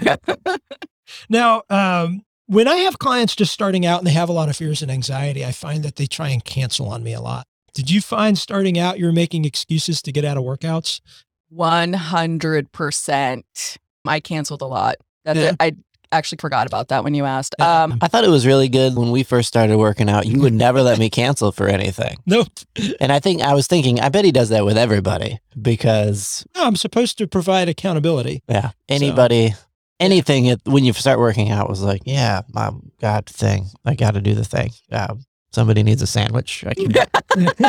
[1.29, 4.57] Now, um, when I have clients just starting out and they have a lot of
[4.57, 7.47] fears and anxiety, I find that they try and cancel on me a lot.
[7.75, 11.01] Did you find starting out you're making excuses to get out of workouts?
[11.53, 13.43] 100%.
[14.07, 14.97] I canceled a lot.
[15.27, 15.51] That's Yeah.
[15.51, 15.57] it.
[15.61, 15.73] I
[16.17, 17.55] actually forgot about that when you asked.
[17.61, 20.25] Um, I thought it was really good when we first started working out.
[20.27, 22.17] You would never let me cancel for anything.
[22.25, 22.47] No,
[23.01, 26.65] And I think I was thinking, I bet he does that with everybody because, no,
[26.65, 28.43] I'm supposed to provide accountability.
[28.49, 29.53] yeah, anybody,
[30.01, 33.67] anything it, when you start working out was like, yeah, my God thing.
[33.85, 34.71] I got to do the thing.
[34.93, 35.17] Uh,
[35.57, 36.65] somebody needs a sandwich.
[36.67, 36.93] I, can,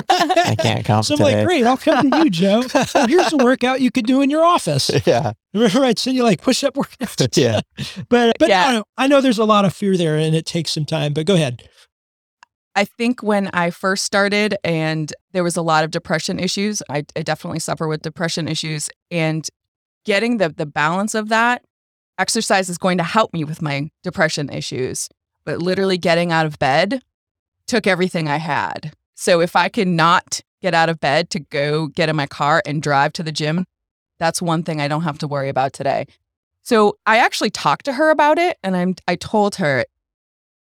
[0.10, 1.38] I can't come So I'm today.
[1.38, 2.62] like, great, I'll come to you, Joe.
[3.08, 4.92] Here's a workout you could do in your office.
[5.06, 5.32] yeah.
[5.54, 7.38] Remember, I'd send you like push up workouts.
[7.38, 7.62] Yeah.
[8.10, 8.66] But, but Yeah.
[8.68, 11.14] I, know, I know there's a lot of fear there and it takes some time,
[11.14, 11.68] but go ahead.
[12.76, 17.06] I think when I first started and there was a lot of depression issues, I,
[17.16, 18.90] I definitely suffer with depression issues.
[19.10, 19.48] And
[20.06, 21.64] getting the, the balance of that,
[22.20, 25.08] exercise is going to help me with my depression issues.
[25.46, 27.02] But literally getting out of bed
[27.68, 28.94] took everything I had.
[29.16, 32.62] So if I can not get out of bed to go get in my car
[32.66, 33.66] and drive to the gym,
[34.20, 36.08] that's one thing I don't have to worry about today.
[36.64, 39.86] So I actually talked to her about it and I'm I told her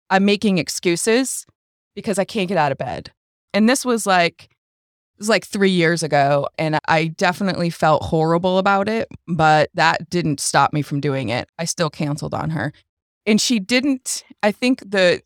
[0.10, 1.46] I'm making excuses
[1.96, 3.12] because I can't get out of bed.
[3.54, 8.58] And this was like it was like 3 years ago and I definitely felt horrible
[8.60, 11.50] about it, but that didn't stop me from doing it.
[11.58, 12.72] I still canceled on her.
[13.26, 15.22] And she didn't I think the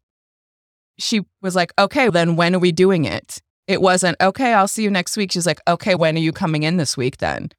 [1.02, 4.84] she was like, "Okay, then when are we doing it?" It wasn't, "Okay, I'll see
[4.84, 7.50] you next week." She's like, "Okay, when are you coming in this week then?"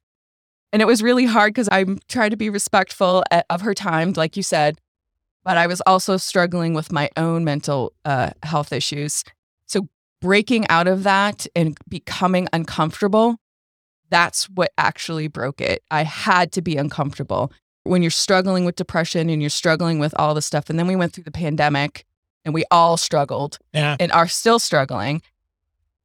[0.71, 4.35] And it was really hard because I'm trying to be respectful of her time, like
[4.35, 4.79] you said,
[5.43, 9.23] but I was also struggling with my own mental uh, health issues.
[9.67, 9.87] So
[10.19, 13.37] breaking out of that and becoming uncomfortable,
[14.09, 15.83] that's what actually broke it.
[15.91, 17.51] I had to be uncomfortable.
[17.83, 20.95] When you're struggling with depression and you're struggling with all the stuff, and then we
[20.95, 22.05] went through the pandemic
[22.45, 23.95] and we all struggled Yeah.
[23.99, 25.21] and are still struggling,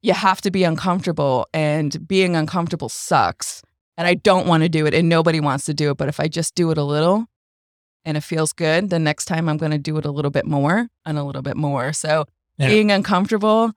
[0.03, 3.63] you have to be uncomfortable, and being uncomfortable sucks.
[3.97, 5.97] And I don't want to do it, and nobody wants to do it.
[5.97, 7.27] But if I just do it a little
[8.05, 10.47] and it feels good, the next time I'm going to do it a little bit
[10.47, 11.93] more and a little bit more.
[11.93, 12.27] So
[12.59, 12.69] Yeah.
[12.69, 13.73] being uncomfortable,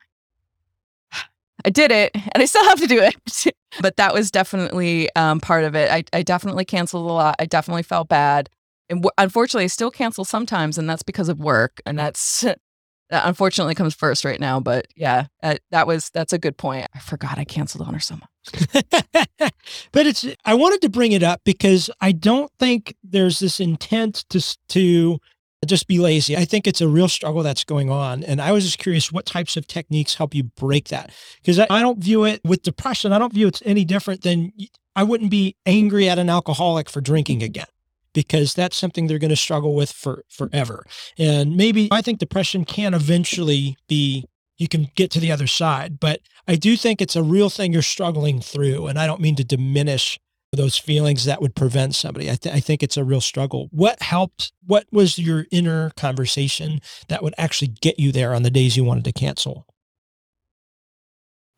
[1.65, 3.54] I did it, and I still have to do it.
[3.82, 5.89] but that was definitely um, part of it.
[5.91, 7.36] I, I definitely canceled a lot.
[7.39, 8.50] I definitely felt bad.
[8.92, 11.82] And w- unfortunately, I still cancel sometimes, and that's because of work.
[11.86, 12.42] And that's
[13.10, 14.60] that unfortunately comes first right now.
[14.60, 16.88] But yeah, uh, that was that's a good point.
[16.94, 18.92] I forgot I canceled on her so much.
[19.92, 24.26] but it's I wanted to bring it up because I don't think there's this intent
[24.30, 25.20] to to
[25.66, 26.36] just be lazy.
[26.36, 29.26] I think it's a real struggle that's going on, and I was just curious what
[29.26, 33.14] types of techniques help you break that because I, I don't view it with depression.
[33.14, 34.52] I don't view it's any different than
[34.96, 37.68] I wouldn't be angry at an alcoholic for drinking again.
[38.13, 40.86] Because that's something they're going to struggle with for forever.
[41.17, 44.26] And maybe I think depression can eventually be
[44.58, 46.00] you can get to the other side.
[46.00, 48.88] But I do think it's a real thing you're struggling through.
[48.88, 50.19] And I don't mean to diminish
[50.54, 52.30] those feelings that would prevent somebody.
[52.30, 53.69] I, th- I think it's a real struggle.
[53.71, 54.52] What helped?
[54.65, 58.84] What was your inner conversation that would actually get you there on the days you
[58.84, 59.65] wanted to cancel?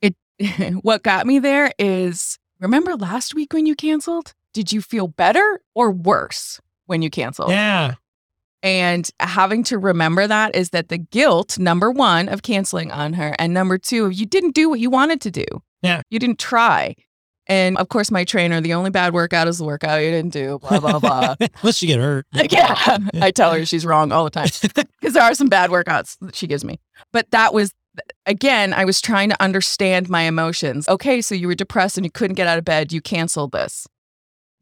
[0.02, 0.16] It
[0.84, 4.34] what got me there is remember last week when you canceled?
[4.54, 7.50] Did you feel better or worse when you canceled?
[7.50, 7.96] Yeah.
[8.62, 13.36] And having to remember that is that the guilt, number one, of canceling on her,
[13.38, 15.46] and number two, you didn't do what you wanted to do.
[15.82, 16.02] Yeah.
[16.10, 16.96] You didn't try.
[17.48, 20.60] And of course, my trainer, the only bad workout is the workout you didn't do,
[20.60, 21.36] blah, blah, blah.
[21.62, 22.26] Unless you get hurt.
[22.34, 22.98] yeah.
[23.22, 24.48] I tell her she's wrong all the time
[25.02, 26.80] because there are some bad workouts that she gives me.
[27.12, 27.74] But that was,
[28.26, 30.88] again, I was trying to understand my emotions.
[30.88, 32.94] Okay, so you were depressed and you couldn't get out of bed.
[32.94, 33.88] You canceled this.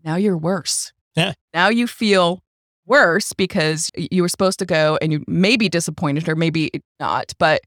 [0.04, 0.94] Now you're worse.
[1.16, 1.34] Yeah.
[1.54, 2.42] Now you feel
[2.86, 7.62] worse because you were supposed to go and you maybe disappointed her, maybe not, but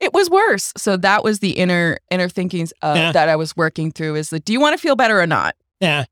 [0.00, 0.72] it was worse.
[0.76, 3.12] So that was the inner inner thinkings of, Yeah.
[3.12, 5.54] that I was working through is that do you want to feel better or not?
[5.80, 6.04] Yeah.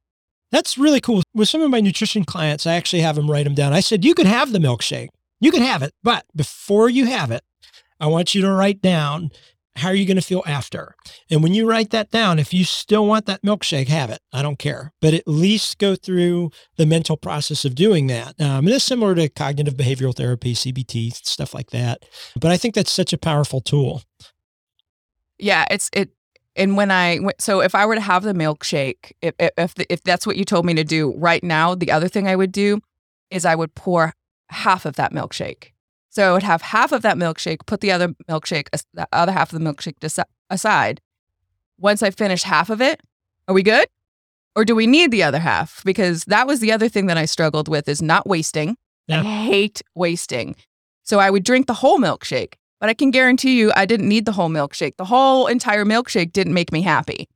[0.53, 1.23] That's really cool.
[1.35, 3.73] With some of my nutrition clients, I actually have them write them down.
[3.73, 5.09] I said, you could have the milkshake.
[5.41, 5.93] You can have it.
[6.03, 7.43] But before you have it,
[8.01, 9.31] I want you to write down
[9.77, 10.95] how are you going to feel after.
[11.31, 14.21] And when you write that down, if you still want that milkshake, have it.
[14.33, 14.93] I don't care.
[15.01, 18.41] But at least go through the mental process of doing that.
[18.41, 22.05] Um, and it's similar to cognitive behavioral therapy, CBT, stuff like that.
[22.41, 24.03] But I think that's such a powerful tool.
[25.39, 26.11] Yeah, it's it.
[26.57, 29.93] And when I so if I were to have the milkshake, if if if, the,
[29.93, 32.53] if that's what you told me to do right now, the other thing I would
[32.53, 32.81] do
[33.31, 34.15] is I would pour
[34.49, 35.73] half of that milkshake.
[36.17, 39.53] So I would have half of that milkshake, put the other milkshake, the other half
[39.53, 41.03] of the milkshake desi- aside.
[41.79, 43.03] Once I finish half of it,
[43.49, 43.87] are we good?
[44.55, 45.85] Or do we need the other half?
[45.85, 48.79] Because that was the other thing that I struggled with is not wasting.
[49.09, 49.21] Yeah.
[49.21, 50.57] I hate wasting.
[51.03, 54.25] So I would drink the whole milkshake, but I can guarantee you I didn't need
[54.25, 54.97] the whole milkshake.
[54.97, 57.29] The whole entire milkshake didn't make me happy.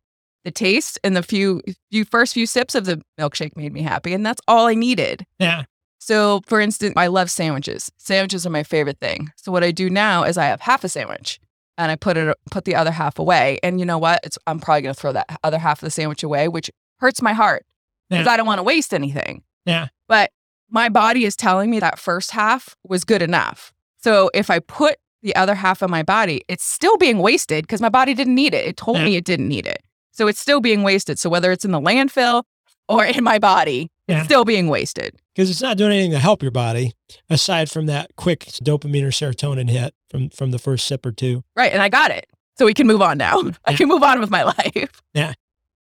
[0.44, 4.14] The taste and the few few first few sips of the milkshake made me happy,
[4.14, 5.26] and that's all I needed.
[5.38, 5.64] Yeah.
[6.02, 7.92] So, for instance, I love sandwiches.
[7.98, 9.30] Sandwiches are my favorite thing.
[9.36, 11.38] So what I do now is I have half a sandwich
[11.76, 13.60] and I put it put the other half away.
[13.62, 14.20] And you know what?
[14.24, 17.20] It's I'm probably going to throw that other half of the sandwich away, which hurts
[17.20, 17.64] my heart
[18.08, 18.32] because Yeah.
[18.32, 19.42] I don't want to waste anything.
[19.66, 19.88] Yeah.
[20.08, 20.30] But
[20.70, 23.72] my body is telling me that first half was good enough.
[23.98, 27.82] So if I put the other half of my body, it's still being wasted because
[27.82, 28.66] my body didn't need it.
[28.66, 29.04] It told Yeah.
[29.04, 29.82] me it didn't need it.
[30.12, 31.18] So it's still being wasted.
[31.18, 32.44] So whether it's in the landfill
[32.88, 34.22] or in my body, Yeah.
[34.24, 35.16] still being wasted.
[35.34, 36.92] because it's not doing anything to help your body
[37.28, 41.42] aside from that quick dopamine or serotonin hit from from the first sip or two.
[41.56, 41.72] Right.
[41.72, 42.26] And I got it.
[42.58, 43.42] So we can move on now.
[43.64, 45.02] I can move on with my life.
[45.14, 45.32] Yeah.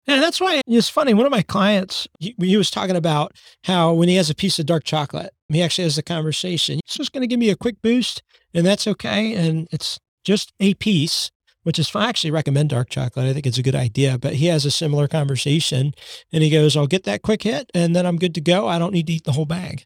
[0.09, 1.13] And that's why it's funny.
[1.13, 3.33] One of my clients, he, he was talking about
[3.65, 6.79] how when he has a piece of dark chocolate, he actually has a conversation.
[6.79, 9.33] It's just going to give me a quick boost, and that's okay.
[9.33, 11.29] And it's just a piece,
[11.67, 12.05] which is fine.
[12.05, 13.25] I actually recommend dark chocolate.
[13.25, 14.17] I think it's a good idea.
[14.17, 15.93] But he has a similar conversation,
[16.31, 18.69] and he goes, "I'll get that quick hit, and then I'm good to go.
[18.69, 19.85] I don't need to eat the whole bag."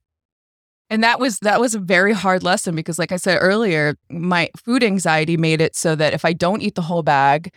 [0.91, 4.51] And that was that was a very hard lesson because like I said earlier, my
[4.55, 7.51] food anxiety made it so that if I don't eat the whole bag,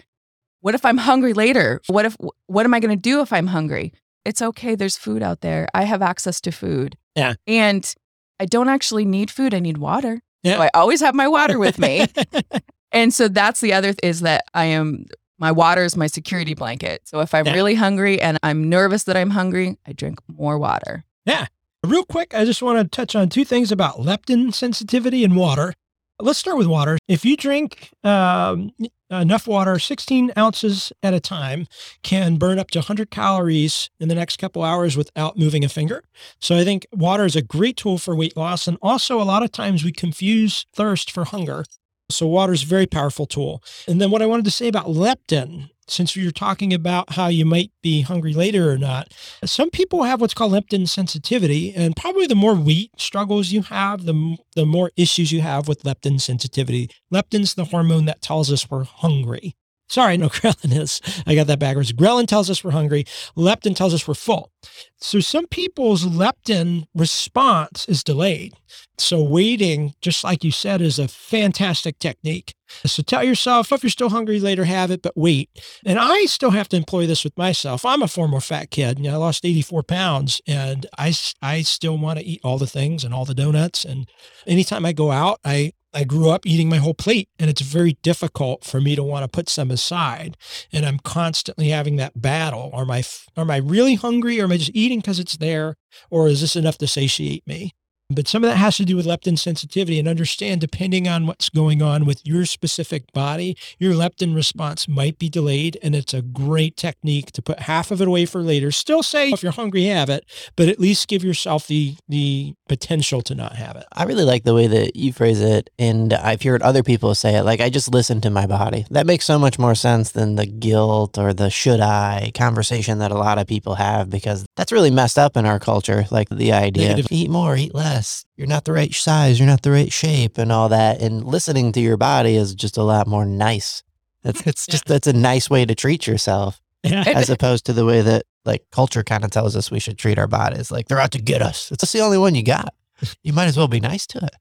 [0.63, 1.83] what if I'm hungry later?
[1.89, 3.93] What if what am I going to do if I'm hungry?
[4.25, 5.69] It's okay, there's food out there.
[5.75, 6.97] I have access to food.
[7.15, 7.35] Yeah.
[7.47, 7.95] And
[8.41, 10.23] I don't actually need food, I need water.
[10.43, 10.57] Yeah.
[10.57, 12.07] So I always have my water with me.
[12.95, 15.05] and so that's the other th- is that I am
[15.39, 17.03] my water is my security blanket.
[17.05, 17.53] So if I'm Yeah.
[17.55, 21.05] really hungry and I'm nervous that I'm hungry, I drink more water.
[21.27, 21.47] Yeah.
[21.85, 25.75] Real quick, I just want to touch on two things about leptin sensitivity and water.
[26.21, 26.97] Let's start with water.
[27.09, 28.71] If you drink um,
[29.11, 31.67] enough water, 16 ounces at a time
[32.05, 36.05] can burn up to 100 calories in the next couple hours without moving a finger.
[36.41, 38.69] So I think water is a great tool for weight loss.
[38.69, 41.65] And also, a lot of times we confuse thirst for hunger.
[42.11, 43.63] So water is a very powerful tool.
[43.89, 47.45] And then what I wanted to say about leptin, since you're talking about how you
[47.45, 49.13] might be hungry later or not,
[49.45, 54.05] some people have what's called leptin sensitivity, and probably the more wheat struggles you have,
[54.05, 56.91] the the more issues you have with leptin sensitivity.
[57.13, 59.57] Leptin's the hormone that tells us we're hungry.
[59.89, 61.01] Sorry, no, ghrelin is.
[61.27, 61.93] I got that backwards.
[61.93, 63.05] Ghrelin tells us we're hungry.
[63.37, 64.51] Leptin tells us we're full.
[64.99, 68.55] So some people's leptin response is delayed.
[68.99, 72.55] So waiting, just like you said, is a fantastic technique.
[72.87, 75.51] So tell yourself oh, if you're still hungry later, have it, but wait.
[75.85, 77.85] And I still have to employ this with myself.
[77.85, 78.99] I'm a former fat kid.
[78.99, 83.05] Know, I lost 84 pounds and I, I still want to eat all the things
[83.05, 83.85] and all the donuts.
[83.85, 84.09] And
[84.47, 87.97] anytime I go out, I, I grew up eating my whole plate and it's very
[88.03, 90.37] difficult for me to want to put some aside.
[90.73, 92.71] And I'm constantly having that battle.
[92.75, 93.05] Am I,
[93.37, 95.77] am I really hungry or am I just eating because it's there?
[96.11, 97.73] Or is this enough to satiate me?
[98.11, 101.49] But some of that has to do with leptin sensitivity and understand depending on what's
[101.49, 105.79] going on with your specific body, your leptin response might be delayed.
[105.83, 108.71] And it's a great technique to put half of it away for later.
[108.71, 113.23] Still say if you're hungry, have it, but at least give yourself the the potential
[113.23, 113.85] to not have it.
[113.93, 115.71] I really like the way that you phrase it.
[115.79, 117.43] And I've heard other people say it.
[117.45, 118.87] Like, I just listen to my body.
[118.91, 123.11] That makes so much more sense than the guilt or the should I conversation that
[123.11, 126.07] a lot of people have because that's really messed up in our culture.
[126.11, 127.13] Like, the idea Negative.
[127.13, 127.94] eat more, eat less.
[128.37, 129.39] You're not the right size.
[129.39, 131.01] You're not the right shape and all that.
[131.01, 133.83] And listening to your body is just a lot more nice.
[134.23, 137.05] That's, it's just, that's a nice way to treat yourself Yeah.
[137.15, 140.19] as opposed to the way that like culture kind of tells us we should treat
[140.19, 140.71] our bodies.
[140.71, 141.71] Like they're out to get us.
[141.73, 142.75] It's the only one you got.
[143.23, 144.35] You might as well be nice to it.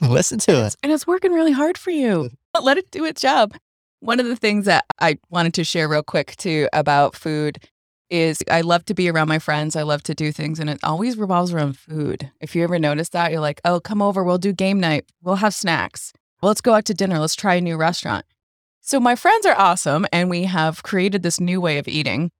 [0.00, 0.76] Listen to it.
[0.82, 2.08] And it's working really hard for you.
[2.08, 2.34] Mm-hmm.
[2.52, 3.54] But let it do its job.
[4.00, 7.58] One of the things that I wanted to share real quick too about food
[8.10, 9.76] is I love to be around my friends.
[9.76, 12.30] I love to do things, and it always revolves around food.
[12.40, 15.36] If you ever notice that, you're like, oh, come over, we'll do game night, we'll
[15.36, 16.12] have snacks.
[16.42, 17.18] let's go out to dinner.
[17.18, 18.24] Let's try a new restaurant.
[18.80, 22.30] So my friends are awesome and we have created this new way of eating.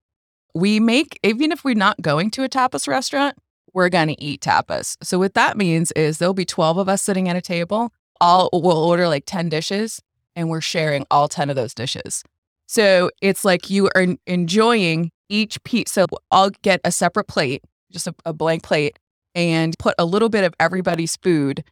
[0.53, 3.37] We make even if we're not going to a tapas restaurant,
[3.73, 4.97] we're going to eat tapas.
[5.03, 7.93] So what that means is there'll be 12 of us sitting at a table.
[8.19, 10.01] All we'll order like 10 dishes
[10.35, 12.23] and we're sharing all 10 of those dishes.
[12.67, 15.91] So it's like you are enjoying each piece.
[15.91, 18.99] So I'll get a separate plate, just a, a blank plate,
[19.33, 21.63] and put a little bit of everybody's food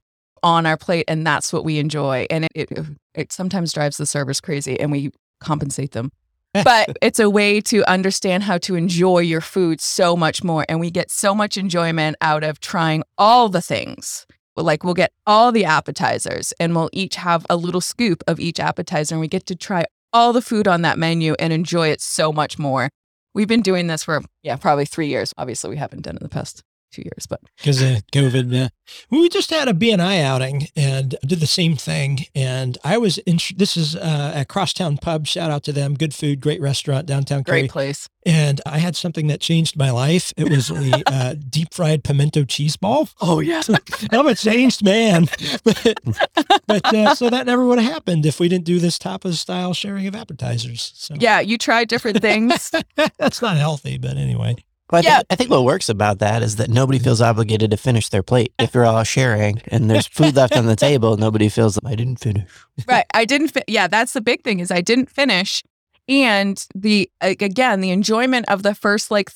[0.41, 2.25] on our plate and that's what we enjoy.
[2.29, 2.79] And it, it,
[3.13, 6.11] it sometimes drives the servers crazy and we compensate them.
[6.63, 10.79] But it's a way to understand how to enjoy your food so much more and
[10.79, 14.25] we get so much enjoyment out of trying all the things.
[14.55, 18.59] Like we'll get all the appetizers and we'll each have a little scoop of each
[18.59, 22.01] appetizer and we get to try all the food on that menu and enjoy it
[22.01, 22.89] so much more
[23.39, 25.33] we've been doing this for yeah probably three years.
[25.37, 26.61] Obviously we haven't done it in the past
[26.91, 28.51] two years, but because of COVID.
[28.51, 28.69] Yeah.
[29.09, 32.25] We just had a BNI outing and did the same thing.
[32.35, 35.27] And I was in, this is uh, at Crosstown Pub.
[35.27, 35.95] Shout out to them.
[35.95, 37.43] Good food, great restaurant downtown.
[37.43, 38.09] Great place.
[38.25, 40.33] And I had something that changed my life.
[40.35, 43.09] It was a uh, deep fried pimento cheese ball.
[43.21, 43.61] Oh, yeah.
[44.11, 45.27] I'm a changed man.
[45.63, 45.99] but,
[46.67, 49.73] but uh, so that never would have happened if we didn't do this tapas style
[49.73, 50.91] sharing of appetizers.
[50.95, 51.15] So.
[51.17, 51.39] Yeah.
[51.39, 52.71] You try different things.
[53.17, 54.57] That's not healthy, but anyway.
[54.91, 55.17] Well, I, yeah.
[55.17, 58.23] think, I think what works about that is that nobody feels obligated to finish their
[58.23, 58.53] plate.
[58.59, 61.95] If you're all sharing and there's food left on the table, nobody feels like I
[61.95, 62.49] didn't finish.
[62.87, 63.05] right.
[63.13, 63.49] I didn't.
[63.49, 65.63] Fi- yeah, that's the big thing is I didn't finish,
[66.07, 69.29] and the again the enjoyment of the first like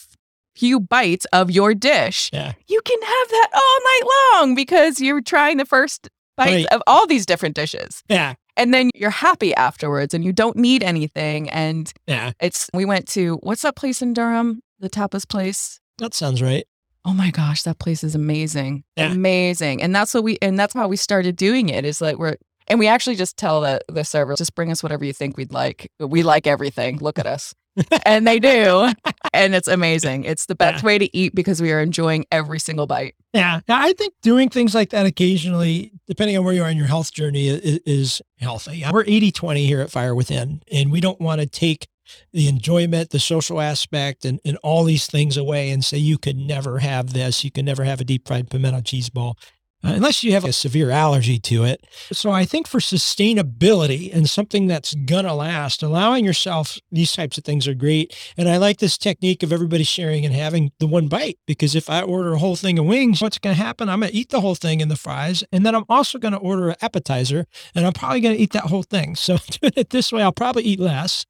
[0.55, 2.29] few bites of your dish.
[2.31, 2.53] Yeah.
[2.67, 6.65] You can have that all night long because you're trying the first bites right.
[6.71, 8.03] of all these different dishes.
[8.07, 8.35] Yeah.
[8.55, 11.49] And then you're happy afterwards and you don't need anything.
[11.49, 14.61] And yeah, it's, we went to, what's that place in Durham?
[14.83, 15.79] The tapas place.
[15.97, 16.65] That sounds right.
[17.05, 18.83] Oh my gosh, that place is amazing.
[18.95, 19.11] Yeah.
[19.11, 19.81] Amazing.
[19.81, 22.35] And that's what we and that's how we started doing it is like we're
[22.67, 25.51] and we actually just tell the the server, just bring us whatever you think we'd
[25.51, 25.91] like.
[25.99, 26.99] We like everything.
[26.99, 27.53] Look at us.
[28.05, 28.91] and they do.
[29.33, 30.25] And it's amazing.
[30.25, 30.87] It's the best yeah.
[30.87, 33.15] way to eat because we are enjoying every single bite.
[33.33, 33.61] Yeah.
[33.67, 37.11] I think doing things like that occasionally, depending on where you are in your health
[37.11, 38.85] journey, is, is healthy.
[38.91, 41.87] We're 80 20 here at Fire Within, and we don't want to take
[42.31, 46.37] the enjoyment, the social aspect, and, and all these things away and say you could
[46.37, 47.43] never have this.
[47.43, 49.37] You can never have a deep fried pimento cheese ball.
[49.85, 51.85] Uh, unless you have a severe allergy to it.
[52.13, 57.43] So I think for sustainability and something that's gonna last, allowing yourself these types of
[57.43, 58.15] things are great.
[58.37, 61.89] And I like this technique of everybody sharing and having the one bite because if
[61.89, 63.89] I order a whole thing of wings, what's gonna happen?
[63.89, 66.69] I'm gonna eat the whole thing in the fries, and then I'm also gonna order
[66.69, 67.45] an appetizer,
[67.75, 69.17] and I'm probably gonna eat that whole thing.
[69.17, 71.25] So doing it this way, I'll probably eat less.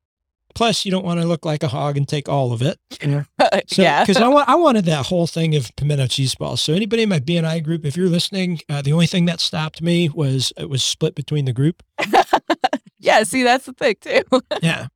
[0.55, 2.77] Plus, you don't want to look like a hog and take all of it.
[3.01, 3.23] Yeah.
[3.67, 4.03] So, yeah.
[4.03, 6.61] Because I, wa- I wanted that whole thing of pimento cheese balls.
[6.61, 9.81] So anybody in my BNI group, if you're listening, uh, the only thing that stopped
[9.81, 11.83] me was it was split between the group.
[12.97, 13.23] yeah.
[13.23, 14.21] See, that's the thing too.
[14.61, 14.87] yeah.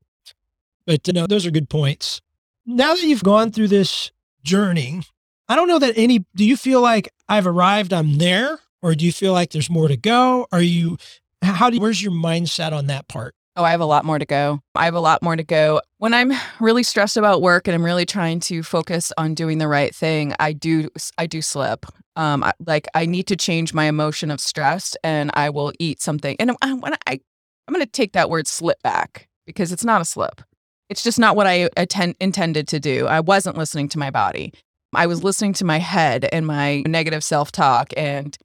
[0.85, 2.21] But you know, those are good points.
[2.65, 4.11] Now that you've gone through this
[4.43, 5.01] journey,
[5.47, 8.59] I don't know that any, do you feel like I've arrived, I'm there?
[8.81, 10.47] Or do you feel like there's more to go?
[10.51, 10.97] Are you,
[11.41, 13.35] how do you, where's your mindset on that part?
[13.59, 14.61] Oh, I have a lot more to go.
[14.75, 15.81] I have a lot more to go.
[15.97, 19.67] When I'm really stressed about work and I'm really trying to focus on doing the
[19.67, 21.87] right thing, I do I do slip.
[22.15, 25.99] Um, I, like I need to change my emotion of stress, and I will eat
[26.03, 26.35] something.
[26.39, 27.19] And I, when I
[27.67, 30.41] I'm going to take that word slip back because it's not a slip.
[30.89, 33.07] It's just not what I attend, intended to do.
[33.07, 34.53] I wasn't listening to my body.
[34.93, 38.37] I was listening to my head and my negative self talk, and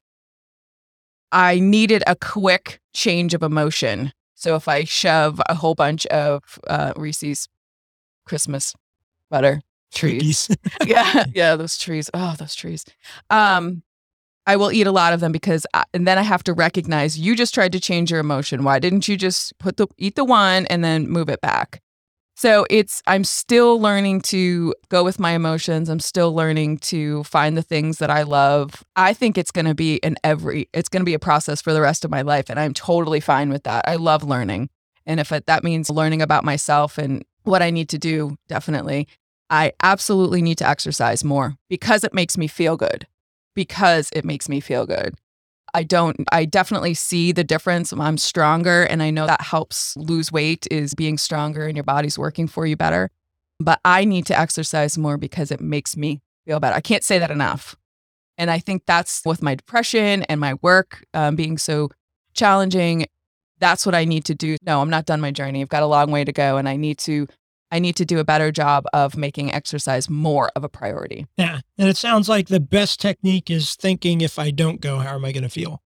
[1.32, 4.12] I needed a quick change of emotion
[4.42, 7.48] so if I shove a whole bunch of uh, Reese's
[8.26, 8.74] Christmas
[9.30, 9.62] butter
[9.94, 10.48] trees,
[10.84, 12.10] yeah, yeah, those trees.
[12.12, 12.84] Oh, those trees.
[13.30, 13.84] Um,
[14.44, 17.16] I will eat a lot of them because, I, and then I have to recognize
[17.16, 18.64] you just tried to change your emotion.
[18.64, 21.80] Why didn't you just put the eat the one and then move it back?
[22.42, 25.88] So it's, I'm still learning to go with my emotions.
[25.88, 28.82] I'm still learning to find the things that I love.
[28.96, 31.72] I think it's going to be an every, it's going to be a process for
[31.72, 32.50] the rest of my life.
[32.50, 33.84] And I'm totally fine with that.
[33.86, 34.70] I love learning.
[35.06, 39.06] And if it, that means learning about myself and what I need to do, definitely.
[39.48, 43.06] I absolutely need to exercise more because it makes me feel good.
[43.54, 45.14] Because it makes me feel good.
[45.74, 47.92] I don't, I definitely see the difference.
[47.92, 52.18] I'm stronger and I know that helps lose weight is being stronger and your body's
[52.18, 53.10] working for you better.
[53.58, 56.76] But I need to exercise more because it makes me feel better.
[56.76, 57.76] I can't say that enough.
[58.36, 61.90] And I think that's with my depression and my work um, being so
[62.34, 63.06] challenging.
[63.58, 64.56] That's what I need to do.
[64.66, 65.62] No, I'm not done my journey.
[65.62, 67.28] I've got a long way to go and I need to
[67.72, 71.26] I need to do a better job of making exercise more of a priority.
[71.38, 71.60] Yeah.
[71.78, 75.24] And it sounds like the best technique is thinking if I don't go, how am
[75.24, 75.82] I going to feel?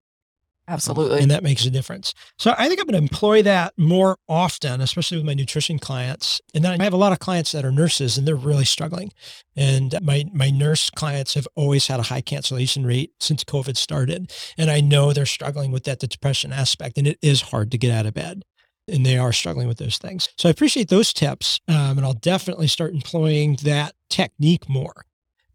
[0.68, 1.20] Absolutely.
[1.20, 2.12] And that makes a difference.
[2.38, 6.40] So I think I'm going to employ that more often, especially with my nutrition clients.
[6.54, 9.12] And then I have a lot of clients that are nurses and they're really struggling.
[9.54, 14.32] And my, my nurse clients have always had a high cancellation rate since COVID started.
[14.58, 17.92] And I know they're struggling with that depression aspect and it is hard to get
[17.92, 18.42] out of bed
[18.88, 20.28] and they are struggling with those things.
[20.36, 21.60] So I appreciate those tips.
[21.68, 25.04] Um, and I'll definitely start employing that technique more.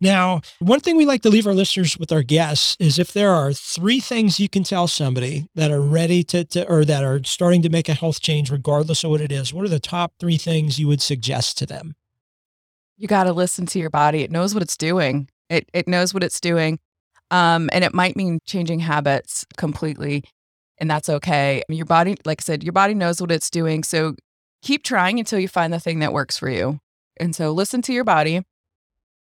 [0.01, 3.32] Now, one thing we like to leave our listeners with our guests is if there
[3.32, 7.23] are three things you can tell somebody that are ready to, to, or that are
[7.23, 10.13] starting to make a health change, regardless of what it is, what are the top
[10.19, 11.93] three things you would suggest to them?
[12.97, 14.23] You got to listen to your body.
[14.23, 15.29] It knows what it's doing.
[15.51, 16.79] It, it knows what it's doing.
[17.29, 20.23] Um, and it might mean changing habits completely.
[20.82, 21.63] And that's okay.
[21.69, 23.84] Your body, like I said, your body knows what it's doing.
[23.84, 24.15] So
[24.61, 26.79] keep trying until you find the thing that works for you.
[27.17, 28.41] And so listen to your body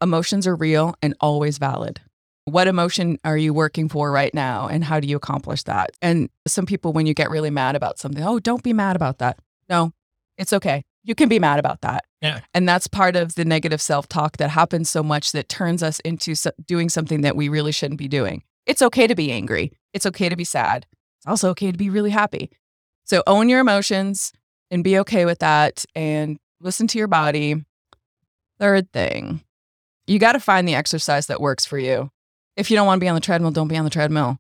[0.03, 2.01] emotions are real and always valid.
[2.47, 4.67] What emotion are you working for right now?
[4.67, 5.91] And how do you accomplish that?
[6.01, 9.19] And some people, when you get really mad about something, oh, don't be mad about
[9.19, 9.39] that.
[9.69, 9.93] No,
[10.39, 10.83] it's okay.
[11.05, 12.05] You can be mad about that.
[12.21, 12.41] Yeah.
[12.55, 16.01] And that's part of the negative self talk that happens so much that turns us
[16.01, 16.35] into
[16.67, 18.43] doing something that we really shouldn't be doing.
[18.67, 19.73] It's okay to be angry.
[19.93, 20.87] It's okay to be sad.
[21.21, 22.51] It's also okay to be really happy.
[23.05, 24.33] So own your emotions
[24.71, 27.65] and be okay with that and listen to your body.
[28.59, 29.43] Third thing,
[30.07, 32.11] you got to find the exercise that works for you.
[32.57, 34.39] If you don't want to be on the treadmill, don't be on the treadmill.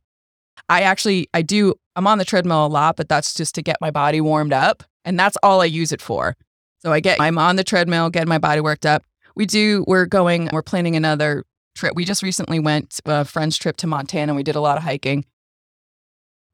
[0.68, 3.76] I actually, I do, I'm on the treadmill a lot, but that's just to get
[3.81, 4.83] my body warmed up.
[5.05, 6.37] And that's all I use it for.
[6.78, 9.03] So I get, I'm on the treadmill, getting my body worked up.
[9.35, 11.95] We do, we're going, we're planning another trip.
[11.95, 14.35] We just recently went a friend's trip to Montana.
[14.35, 15.24] We did a lot of hiking.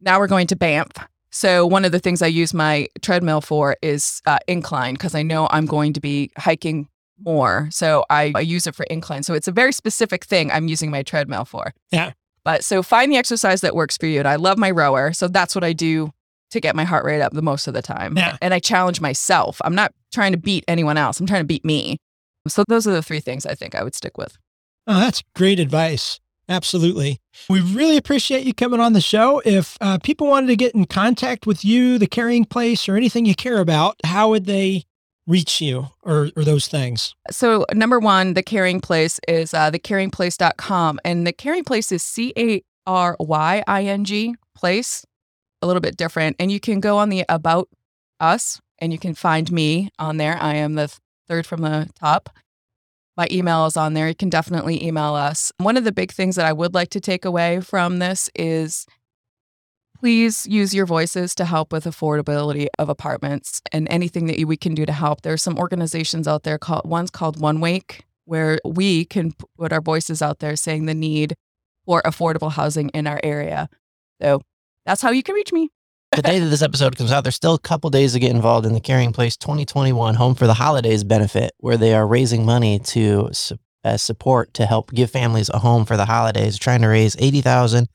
[0.00, 0.92] Now we're going to Banff.
[1.30, 5.22] So one of the things I use my treadmill for is uh, incline because I
[5.22, 6.88] know I'm going to be hiking
[7.18, 7.68] more.
[7.70, 9.22] So I, I use it for incline.
[9.22, 11.74] So it's a very specific thing I'm using my treadmill for.
[11.90, 12.12] Yeah.
[12.44, 14.20] But so find the exercise that works for you.
[14.20, 15.12] And I love my rower.
[15.12, 16.12] So that's what I do
[16.50, 18.16] to get my heart rate up the most of the time.
[18.16, 18.36] Yeah.
[18.40, 19.60] And I challenge myself.
[19.64, 21.18] I'm not trying to beat anyone else.
[21.18, 21.98] I'm trying to beat me.
[22.48, 24.38] So those are the three things I think I would stick with.
[24.86, 26.20] Oh, that's great advice.
[26.48, 27.20] Absolutely.
[27.50, 29.42] We really appreciate you coming on the show.
[29.44, 33.26] If uh, people wanted to get in contact with you, the Carying Place, or anything
[33.26, 34.84] you care about, how would they
[35.26, 37.14] reach you or, or those things?
[37.30, 41.00] So number one, the Carying Place is uh, thecaryingplace.com.
[41.04, 45.04] And the Carying Place is C A R Y I N G place,
[45.62, 46.36] a little bit different.
[46.38, 47.68] And you can go on the About
[48.20, 50.36] Us and you can find me on there.
[50.40, 50.96] I am the
[51.28, 52.30] third from the top.
[53.16, 54.08] My email is on there.
[54.08, 55.50] You can definitely email us.
[55.58, 58.86] One of the big things that I would like to take away from this is
[59.98, 64.74] please use your voices to help with affordability of apartments and anything that we can
[64.74, 65.22] do to help.
[65.22, 69.80] There's some organizations out there called one's called One Wake where we can put our
[69.80, 71.34] voices out there saying the need
[71.86, 73.68] for affordable housing in our area.
[74.20, 74.42] So
[74.84, 75.70] that's how you can reach me.
[76.16, 78.64] The day that this episode comes out, there's still a couple days to get involved
[78.64, 82.78] in the Carying Place 2021 Home for the Holidays benefit, where they are raising money
[82.78, 86.58] to su- uh, support to help give families a home for the holidays.
[86.58, 87.88] Trying to raise eighty thousand,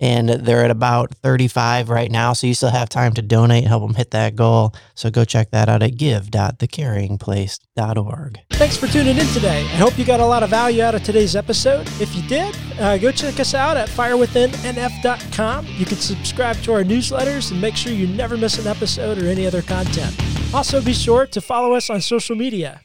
[0.00, 2.32] and they're at about 35 right now.
[2.32, 4.74] So you still have time to donate, help them hit that goal.
[4.94, 8.40] So go check that out at give.thecaryingplace.org.
[8.50, 9.60] Thanks for tuning in today.
[9.60, 11.86] I hope you got a lot of value out of today's episode.
[12.00, 15.66] If you did, uh, go check us out at firewithinnf.com.
[15.66, 19.26] You can subscribe to our newsletters and make sure you never miss an episode or
[19.26, 20.14] any other content.
[20.54, 22.80] Also, be sure to follow us on social media.